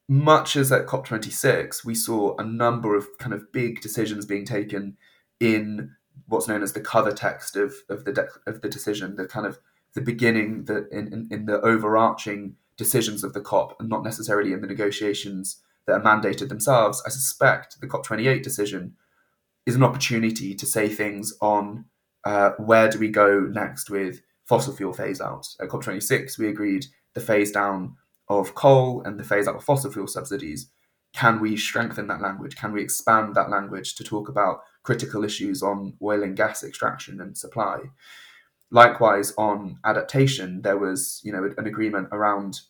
Much 0.07 0.55
as 0.55 0.71
at 0.71 0.87
COP26, 0.87 1.85
we 1.85 1.93
saw 1.93 2.35
a 2.37 2.43
number 2.43 2.95
of 2.95 3.07
kind 3.19 3.33
of 3.33 3.51
big 3.51 3.81
decisions 3.81 4.25
being 4.25 4.45
taken 4.45 4.97
in 5.39 5.95
what's 6.27 6.47
known 6.47 6.63
as 6.63 6.73
the 6.73 6.81
cover 6.81 7.11
text 7.11 7.55
of, 7.55 7.73
of 7.89 8.05
the 8.05 8.13
de- 8.13 8.27
of 8.47 8.61
the 8.61 8.69
decision, 8.69 9.15
the 9.15 9.27
kind 9.27 9.45
of 9.45 9.59
the 9.95 10.01
beginning, 10.01 10.65
the 10.65 10.87
in, 10.89 11.13
in, 11.13 11.27
in 11.31 11.45
the 11.45 11.59
overarching 11.61 12.55
decisions 12.77 13.23
of 13.23 13.33
the 13.33 13.41
COP, 13.41 13.75
and 13.79 13.89
not 13.89 14.03
necessarily 14.03 14.53
in 14.53 14.61
the 14.61 14.67
negotiations 14.67 15.61
that 15.85 15.93
are 15.93 16.01
mandated 16.01 16.49
themselves. 16.49 17.01
I 17.05 17.09
suspect 17.09 17.81
the 17.81 17.87
COP28 17.87 18.43
decision 18.43 18.95
is 19.65 19.75
an 19.75 19.83
opportunity 19.83 20.55
to 20.55 20.65
say 20.65 20.87
things 20.87 21.33
on 21.41 21.85
uh, 22.23 22.51
where 22.57 22.89
do 22.89 22.99
we 22.99 23.09
go 23.09 23.41
next 23.41 23.89
with 23.89 24.21
fossil 24.45 24.75
fuel 24.75 24.93
phase 24.93 25.21
out. 25.21 25.47
At 25.59 25.69
COP26, 25.69 26.37
we 26.37 26.47
agreed 26.47 26.85
the 27.13 27.21
phase 27.21 27.51
down 27.51 27.95
of 28.27 28.55
coal 28.55 29.01
and 29.03 29.19
the 29.19 29.23
phase 29.23 29.47
out 29.47 29.55
of 29.55 29.63
fossil 29.63 29.91
fuel 29.91 30.07
subsidies. 30.07 30.71
Can 31.13 31.39
we 31.39 31.57
strengthen 31.57 32.07
that 32.07 32.21
language? 32.21 32.55
Can 32.55 32.71
we 32.71 32.81
expand 32.81 33.35
that 33.35 33.49
language 33.49 33.95
to 33.95 34.03
talk 34.03 34.29
about 34.29 34.61
critical 34.83 35.23
issues 35.23 35.63
on 35.63 35.93
oil 36.01 36.23
and 36.23 36.35
gas 36.35 36.63
extraction 36.63 37.19
and 37.19 37.37
supply? 37.37 37.79
Likewise, 38.71 39.33
on 39.37 39.79
adaptation, 39.83 40.61
there 40.61 40.77
was 40.77 41.21
you 41.23 41.31
know 41.31 41.53
an 41.57 41.67
agreement 41.67 42.09
around 42.11 42.61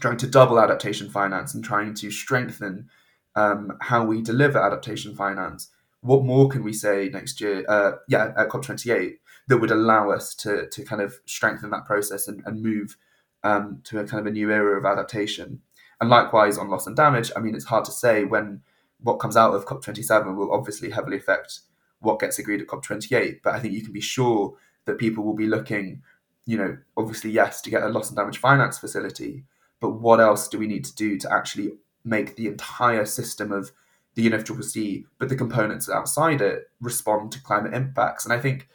trying 0.00 0.16
to 0.16 0.26
double 0.26 0.58
adaptation 0.60 1.10
finance 1.10 1.54
and 1.54 1.64
trying 1.64 1.94
to 1.94 2.10
strengthen 2.10 2.88
um, 3.34 3.76
how 3.80 4.04
we 4.04 4.22
deliver 4.22 4.58
adaptation 4.58 5.14
finance 5.14 5.68
what 6.02 6.24
more 6.24 6.48
can 6.48 6.64
we 6.64 6.72
say 6.72 7.10
next 7.12 7.40
year? 7.40 7.64
Uh, 7.68 7.92
yeah, 8.08 8.32
at 8.36 8.48
COP28 8.48 9.18
that 9.48 9.58
would 9.58 9.70
allow 9.70 10.10
us 10.10 10.34
to 10.36 10.68
to 10.68 10.84
kind 10.84 11.02
of 11.02 11.14
strengthen 11.26 11.70
that 11.70 11.86
process 11.86 12.28
and, 12.28 12.42
and 12.46 12.62
move 12.62 12.96
um, 13.42 13.80
to 13.84 13.98
a 13.98 14.04
kind 14.04 14.20
of 14.20 14.26
a 14.26 14.34
new 14.34 14.50
era 14.50 14.78
of 14.78 14.84
adaptation. 14.84 15.60
And 16.00 16.08
likewise 16.08 16.56
on 16.56 16.70
loss 16.70 16.86
and 16.86 16.96
damage, 16.96 17.30
I 17.36 17.40
mean, 17.40 17.54
it's 17.54 17.66
hard 17.66 17.84
to 17.86 17.92
say 17.92 18.24
when 18.24 18.62
what 19.00 19.18
comes 19.18 19.36
out 19.36 19.54
of 19.54 19.66
COP27 19.66 20.36
will 20.36 20.52
obviously 20.52 20.90
heavily 20.90 21.16
affect 21.16 21.60
what 22.00 22.20
gets 22.20 22.38
agreed 22.38 22.62
at 22.62 22.68
COP28. 22.68 23.40
But 23.42 23.54
I 23.54 23.60
think 23.60 23.74
you 23.74 23.82
can 23.82 23.92
be 23.92 24.00
sure 24.00 24.56
that 24.86 24.98
people 24.98 25.24
will 25.24 25.34
be 25.34 25.46
looking, 25.46 26.02
you 26.46 26.56
know, 26.56 26.76
obviously 26.96 27.30
yes 27.30 27.60
to 27.62 27.70
get 27.70 27.82
a 27.82 27.88
loss 27.88 28.08
and 28.08 28.16
damage 28.16 28.38
finance 28.38 28.78
facility, 28.78 29.44
but 29.80 29.90
what 29.90 30.20
else 30.20 30.48
do 30.48 30.58
we 30.58 30.66
need 30.66 30.84
to 30.84 30.94
do 30.94 31.18
to 31.18 31.32
actually 31.32 31.72
make 32.04 32.36
the 32.36 32.46
entire 32.46 33.04
system 33.04 33.52
of 33.52 33.72
the 34.14 34.28
UNFCCC, 34.28 35.04
but 35.18 35.28
the 35.28 35.36
components 35.36 35.88
outside 35.88 36.40
it 36.40 36.70
respond 36.80 37.32
to 37.32 37.42
climate 37.42 37.74
impacts. 37.74 38.24
And 38.24 38.32
I 38.32 38.40
think 38.40 38.68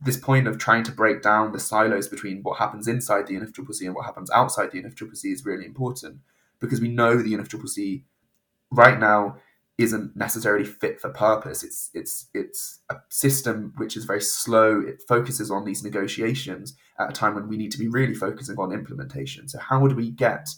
this 0.00 0.16
point 0.16 0.46
of 0.46 0.58
trying 0.58 0.84
to 0.84 0.92
break 0.92 1.22
down 1.22 1.52
the 1.52 1.60
silos 1.60 2.08
between 2.08 2.42
what 2.42 2.58
happens 2.58 2.86
inside 2.86 3.26
the 3.26 3.34
UNFCCC 3.34 3.86
and 3.86 3.94
what 3.94 4.04
happens 4.04 4.30
outside 4.30 4.70
the 4.70 4.82
UNFCCC 4.82 5.32
is 5.32 5.46
really 5.46 5.64
important 5.64 6.18
because 6.60 6.80
we 6.80 6.88
know 6.88 7.16
the 7.16 7.32
UNFCCC 7.32 8.02
right 8.70 8.98
now 8.98 9.36
isn't 9.76 10.16
necessarily 10.16 10.64
fit 10.64 11.00
for 11.00 11.10
purpose. 11.10 11.62
It's 11.64 11.90
it's 11.94 12.28
it's 12.32 12.80
a 12.90 12.96
system 13.08 13.72
which 13.76 13.96
is 13.96 14.04
very 14.04 14.20
slow. 14.20 14.80
It 14.80 15.02
focuses 15.08 15.50
on 15.50 15.64
these 15.64 15.82
negotiations 15.82 16.76
at 16.98 17.10
a 17.10 17.12
time 17.12 17.34
when 17.34 17.48
we 17.48 17.56
need 17.56 17.72
to 17.72 17.78
be 17.78 17.88
really 17.88 18.14
focusing 18.14 18.56
on 18.58 18.72
implementation. 18.72 19.48
So 19.48 19.58
how 19.58 19.80
would 19.80 19.96
we 19.96 20.10
get 20.10 20.48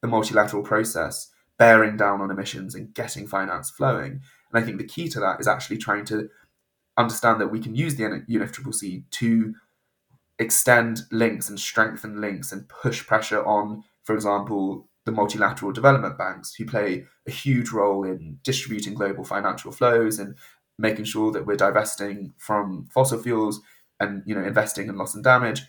the 0.00 0.08
multilateral 0.08 0.62
process 0.62 1.30
bearing 1.58 1.96
down 1.96 2.20
on 2.20 2.30
emissions 2.30 2.74
and 2.74 2.94
getting 2.94 3.26
finance 3.26 3.68
flowing. 3.68 4.20
And 4.52 4.62
I 4.62 4.62
think 4.62 4.78
the 4.78 4.86
key 4.86 5.08
to 5.08 5.20
that 5.20 5.40
is 5.40 5.48
actually 5.48 5.78
trying 5.78 6.04
to 6.06 6.28
understand 6.96 7.40
that 7.40 7.48
we 7.48 7.60
can 7.60 7.74
use 7.74 7.96
the 7.96 8.04
UNFCCC 8.04 9.04
to 9.10 9.54
extend 10.38 11.00
links 11.10 11.48
and 11.48 11.58
strengthen 11.58 12.20
links 12.20 12.52
and 12.52 12.68
push 12.68 13.04
pressure 13.06 13.44
on, 13.44 13.82
for 14.04 14.14
example, 14.14 14.87
the 15.08 15.12
multilateral 15.12 15.72
development 15.72 16.18
banks, 16.18 16.54
who 16.54 16.66
play 16.66 17.06
a 17.26 17.30
huge 17.30 17.70
role 17.70 18.04
in 18.04 18.38
distributing 18.42 18.92
global 18.92 19.24
financial 19.24 19.72
flows 19.72 20.18
and 20.18 20.36
making 20.78 21.06
sure 21.06 21.32
that 21.32 21.46
we're 21.46 21.56
divesting 21.56 22.34
from 22.36 22.86
fossil 22.92 23.18
fuels 23.18 23.62
and 23.98 24.22
you 24.26 24.34
know 24.34 24.44
investing 24.44 24.86
in 24.86 24.98
loss 24.98 25.14
and 25.14 25.24
damage. 25.24 25.62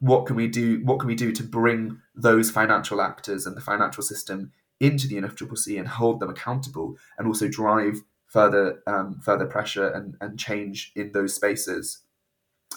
What 0.00 0.24
can 0.24 0.36
we 0.36 0.48
do? 0.48 0.80
What 0.84 1.00
can 1.00 1.06
we 1.06 1.14
do 1.14 1.32
to 1.32 1.42
bring 1.42 2.00
those 2.14 2.50
financial 2.50 3.02
actors 3.02 3.44
and 3.44 3.54
the 3.54 3.60
financial 3.60 4.02
system 4.02 4.52
into 4.80 5.06
the 5.06 5.16
UNFCCC 5.16 5.78
and 5.78 5.88
hold 5.88 6.20
them 6.20 6.30
accountable 6.30 6.96
and 7.18 7.28
also 7.28 7.46
drive 7.46 8.00
further 8.26 8.80
um, 8.86 9.20
further 9.22 9.44
pressure 9.44 9.88
and, 9.88 10.16
and 10.22 10.38
change 10.38 10.92
in 10.96 11.12
those 11.12 11.34
spaces. 11.34 11.98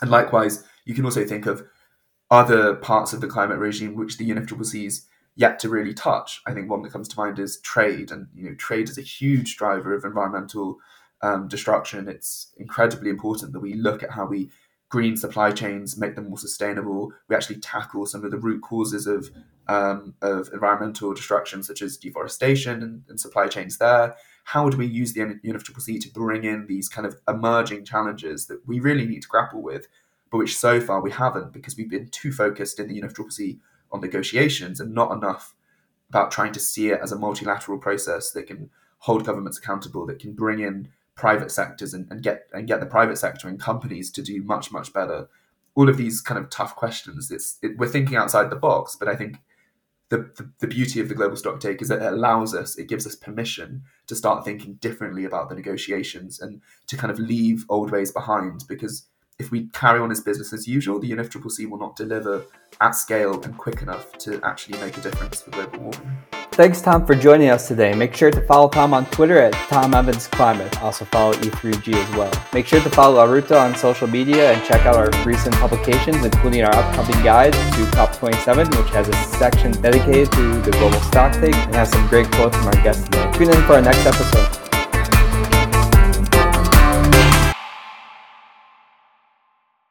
And 0.02 0.12
likewise, 0.12 0.66
you 0.84 0.94
can 0.94 1.06
also 1.06 1.26
think 1.26 1.46
of 1.46 1.66
other 2.30 2.76
parts 2.76 3.14
of 3.14 3.22
the 3.22 3.28
climate 3.28 3.60
regime 3.60 3.96
which 3.96 4.18
the 4.18 4.30
UNFCCC 4.30 4.88
is 4.88 5.06
yet 5.42 5.58
to 5.58 5.70
really 5.70 5.94
touch. 5.94 6.40
I 6.46 6.54
think 6.54 6.70
one 6.70 6.84
that 6.84 6.94
comes 6.94 7.08
to 7.10 7.18
mind 7.18 7.40
is 7.40 7.60
trade, 7.62 8.12
and 8.12 8.28
you 8.36 8.44
know, 8.44 8.56
trade 8.56 8.88
is 8.90 9.00
a 9.00 9.02
huge 9.02 9.58
driver 9.58 9.94
of 9.96 10.06
environmental 10.06 10.78
um, 11.24 11.48
destruction. 11.48 12.08
It's 12.08 12.54
incredibly 12.58 13.10
important 13.10 13.52
that 13.54 13.60
we 13.60 13.74
look 13.74 14.04
at 14.04 14.12
how 14.12 14.28
we 14.28 14.52
green 14.90 15.18
supply 15.18 15.52
chains, 15.52 15.98
make 15.98 16.16
them 16.16 16.28
more 16.28 16.38
sustainable. 16.38 17.12
We 17.28 17.36
actually 17.36 17.60
tackle 17.60 18.06
some 18.06 18.24
of 18.24 18.30
the 18.30 18.38
root 18.38 18.62
causes 18.62 19.08
of 19.08 19.32
um, 19.68 20.14
of 20.22 20.50
environmental 20.54 21.14
destruction, 21.14 21.64
such 21.64 21.82
as 21.82 21.98
deforestation 21.98 22.84
and, 22.84 23.04
and, 23.10 23.20
supply 23.20 23.48
chains 23.48 23.78
there. 23.78 24.16
How 24.44 24.70
do 24.70 24.78
we 24.78 24.86
use 24.86 25.14
the 25.14 25.22
UNFCCC 25.22 26.02
to 26.02 26.10
bring 26.10 26.44
in 26.44 26.66
these 26.68 26.90
kind 26.90 27.08
of 27.08 27.16
emerging 27.28 27.86
challenges 27.86 28.48
that 28.48 28.60
we 28.68 28.80
really 28.80 29.06
need 29.06 29.22
to 29.22 29.28
grapple 29.28 29.62
with, 29.62 29.88
but 30.30 30.40
which 30.40 30.58
so 30.58 30.82
far 30.82 31.00
we 31.00 31.12
haven't 31.12 31.54
because 31.54 31.78
we've 31.78 31.90
been 31.90 32.10
too 32.10 32.32
focused 32.34 32.80
in 32.80 32.88
the 32.88 33.02
UNFCCC 33.02 33.60
on 33.92 34.02
negotiations 34.02 34.80
and 34.80 34.94
not 34.94 35.12
enough 35.12 35.56
about 36.10 36.32
trying 36.32 36.52
to 36.54 36.60
see 36.60 36.90
it 36.90 37.00
as 37.02 37.12
a 37.12 37.18
multilateral 37.18 37.78
process 37.78 38.32
that 38.32 38.48
can 38.48 38.70
hold 39.00 39.26
governments 39.26 39.58
accountable, 39.58 40.06
that 40.06 40.20
can 40.20 40.34
bring 40.34 40.60
in 40.60 40.90
private 41.16 41.52
sectors 41.52 41.94
and, 41.94 42.08
and 42.12 42.24
get 42.24 42.48
and 42.54 42.68
get 42.68 42.80
the 42.80 42.86
private 42.86 43.18
sector 43.18 43.48
and 43.48 43.60
companies 43.60 44.12
to 44.12 44.22
do 44.22 44.42
much 44.44 44.72
much 44.72 44.94
better. 44.94 45.30
All 45.76 45.88
of 45.88 45.98
these 45.98 46.20
kind 46.20 46.38
of 46.38 46.50
tough 46.50 46.76
questions. 46.76 47.32
It's 47.32 47.58
it, 47.62 47.78
we're 47.78 47.88
thinking 47.88 48.18
outside 48.18 48.50
the 48.50 48.56
box, 48.56 48.96
but 48.96 49.08
I 49.08 49.16
think 49.16 49.38
the, 50.12 50.30
the, 50.36 50.52
the 50.60 50.68
beauty 50.68 51.00
of 51.00 51.08
the 51.08 51.16
global 51.16 51.38
stock 51.38 51.62
take 51.62 51.82
is 51.82 51.88
that 51.88 52.02
it 52.02 52.14
allows 52.14 52.54
us, 52.54 52.78
it 52.78 52.90
gives 52.90 53.08
us 53.08 53.16
permission 53.16 53.84
to 54.08 54.16
start 54.16 54.44
thinking 54.44 54.74
differently 54.76 55.24
about 55.24 55.48
the 55.48 55.56
negotiations 55.56 56.42
and 56.42 56.62
to 56.88 56.98
kind 56.98 57.12
of 57.12 57.18
leave 57.18 57.66
old 57.70 57.92
ways 57.92 58.12
behind 58.12 58.66
because 58.68 59.06
if 59.42 59.52
we 59.52 59.68
carry 59.74 60.00
on 60.00 60.12
as 60.12 60.22
business 60.22 60.54
as 60.54 60.68
usual, 60.68 61.00
the 61.00 61.12
UNFCCC 61.12 61.70
will 61.70 61.80
not 61.80 61.96
deliver 61.96 62.46
at 62.80 62.92
scale 62.92 63.42
and 63.42 63.58
quick 63.58 63.82
enough 63.82 64.12
to 64.20 64.40
actually 64.44 64.80
make 64.80 64.96
a 64.98 65.02
difference 65.02 65.42
for 65.42 65.52
global 65.52 65.80
warming. 65.80 66.18
Thanks, 66.52 66.82
Tom, 66.82 67.06
for 67.06 67.16
joining 67.16 67.50
us 67.50 67.68
today. 67.68 67.94
Make 67.94 68.14
sure 68.14 68.30
to 68.30 68.42
follow 68.46 68.68
Tom 68.70 68.94
on 68.94 69.06
Twitter 69.08 69.40
at 69.40 69.54
Tom 69.70 69.94
Evans 69.94 70.28
Climate. 70.28 70.82
Also 70.82 71.06
follow 71.06 71.34
E3G 71.34 71.94
as 71.94 72.16
well. 72.16 72.32
Make 72.54 72.68
sure 72.68 72.82
to 72.82 72.90
follow 72.90 73.16
La 73.16 73.24
Ruta 73.24 73.58
on 73.58 73.74
social 73.76 74.08
media 74.08 74.52
and 74.52 74.64
check 74.66 74.86
out 74.86 74.96
our 74.96 75.10
recent 75.26 75.56
publications, 75.56 76.24
including 76.24 76.64
our 76.64 76.76
upcoming 76.76 77.24
guide 77.24 77.54
to 77.54 77.84
COP27, 77.96 78.78
which 78.78 78.94
has 78.94 79.08
a 79.08 79.14
section 79.40 79.72
dedicated 79.82 80.32
to 80.34 80.62
the 80.62 80.72
global 80.72 81.00
stock 81.00 81.34
take 81.34 81.56
and 81.56 81.76
has 81.76 81.90
some 81.90 82.06
great 82.10 82.30
quotes 82.34 82.56
from 82.58 82.68
our 82.68 82.84
guests 82.84 83.06
today. 83.06 83.32
Tune 83.34 83.50
in 83.50 83.62
for 83.64 83.74
our 83.74 83.82
next 83.82 84.06
episode. 84.06 84.71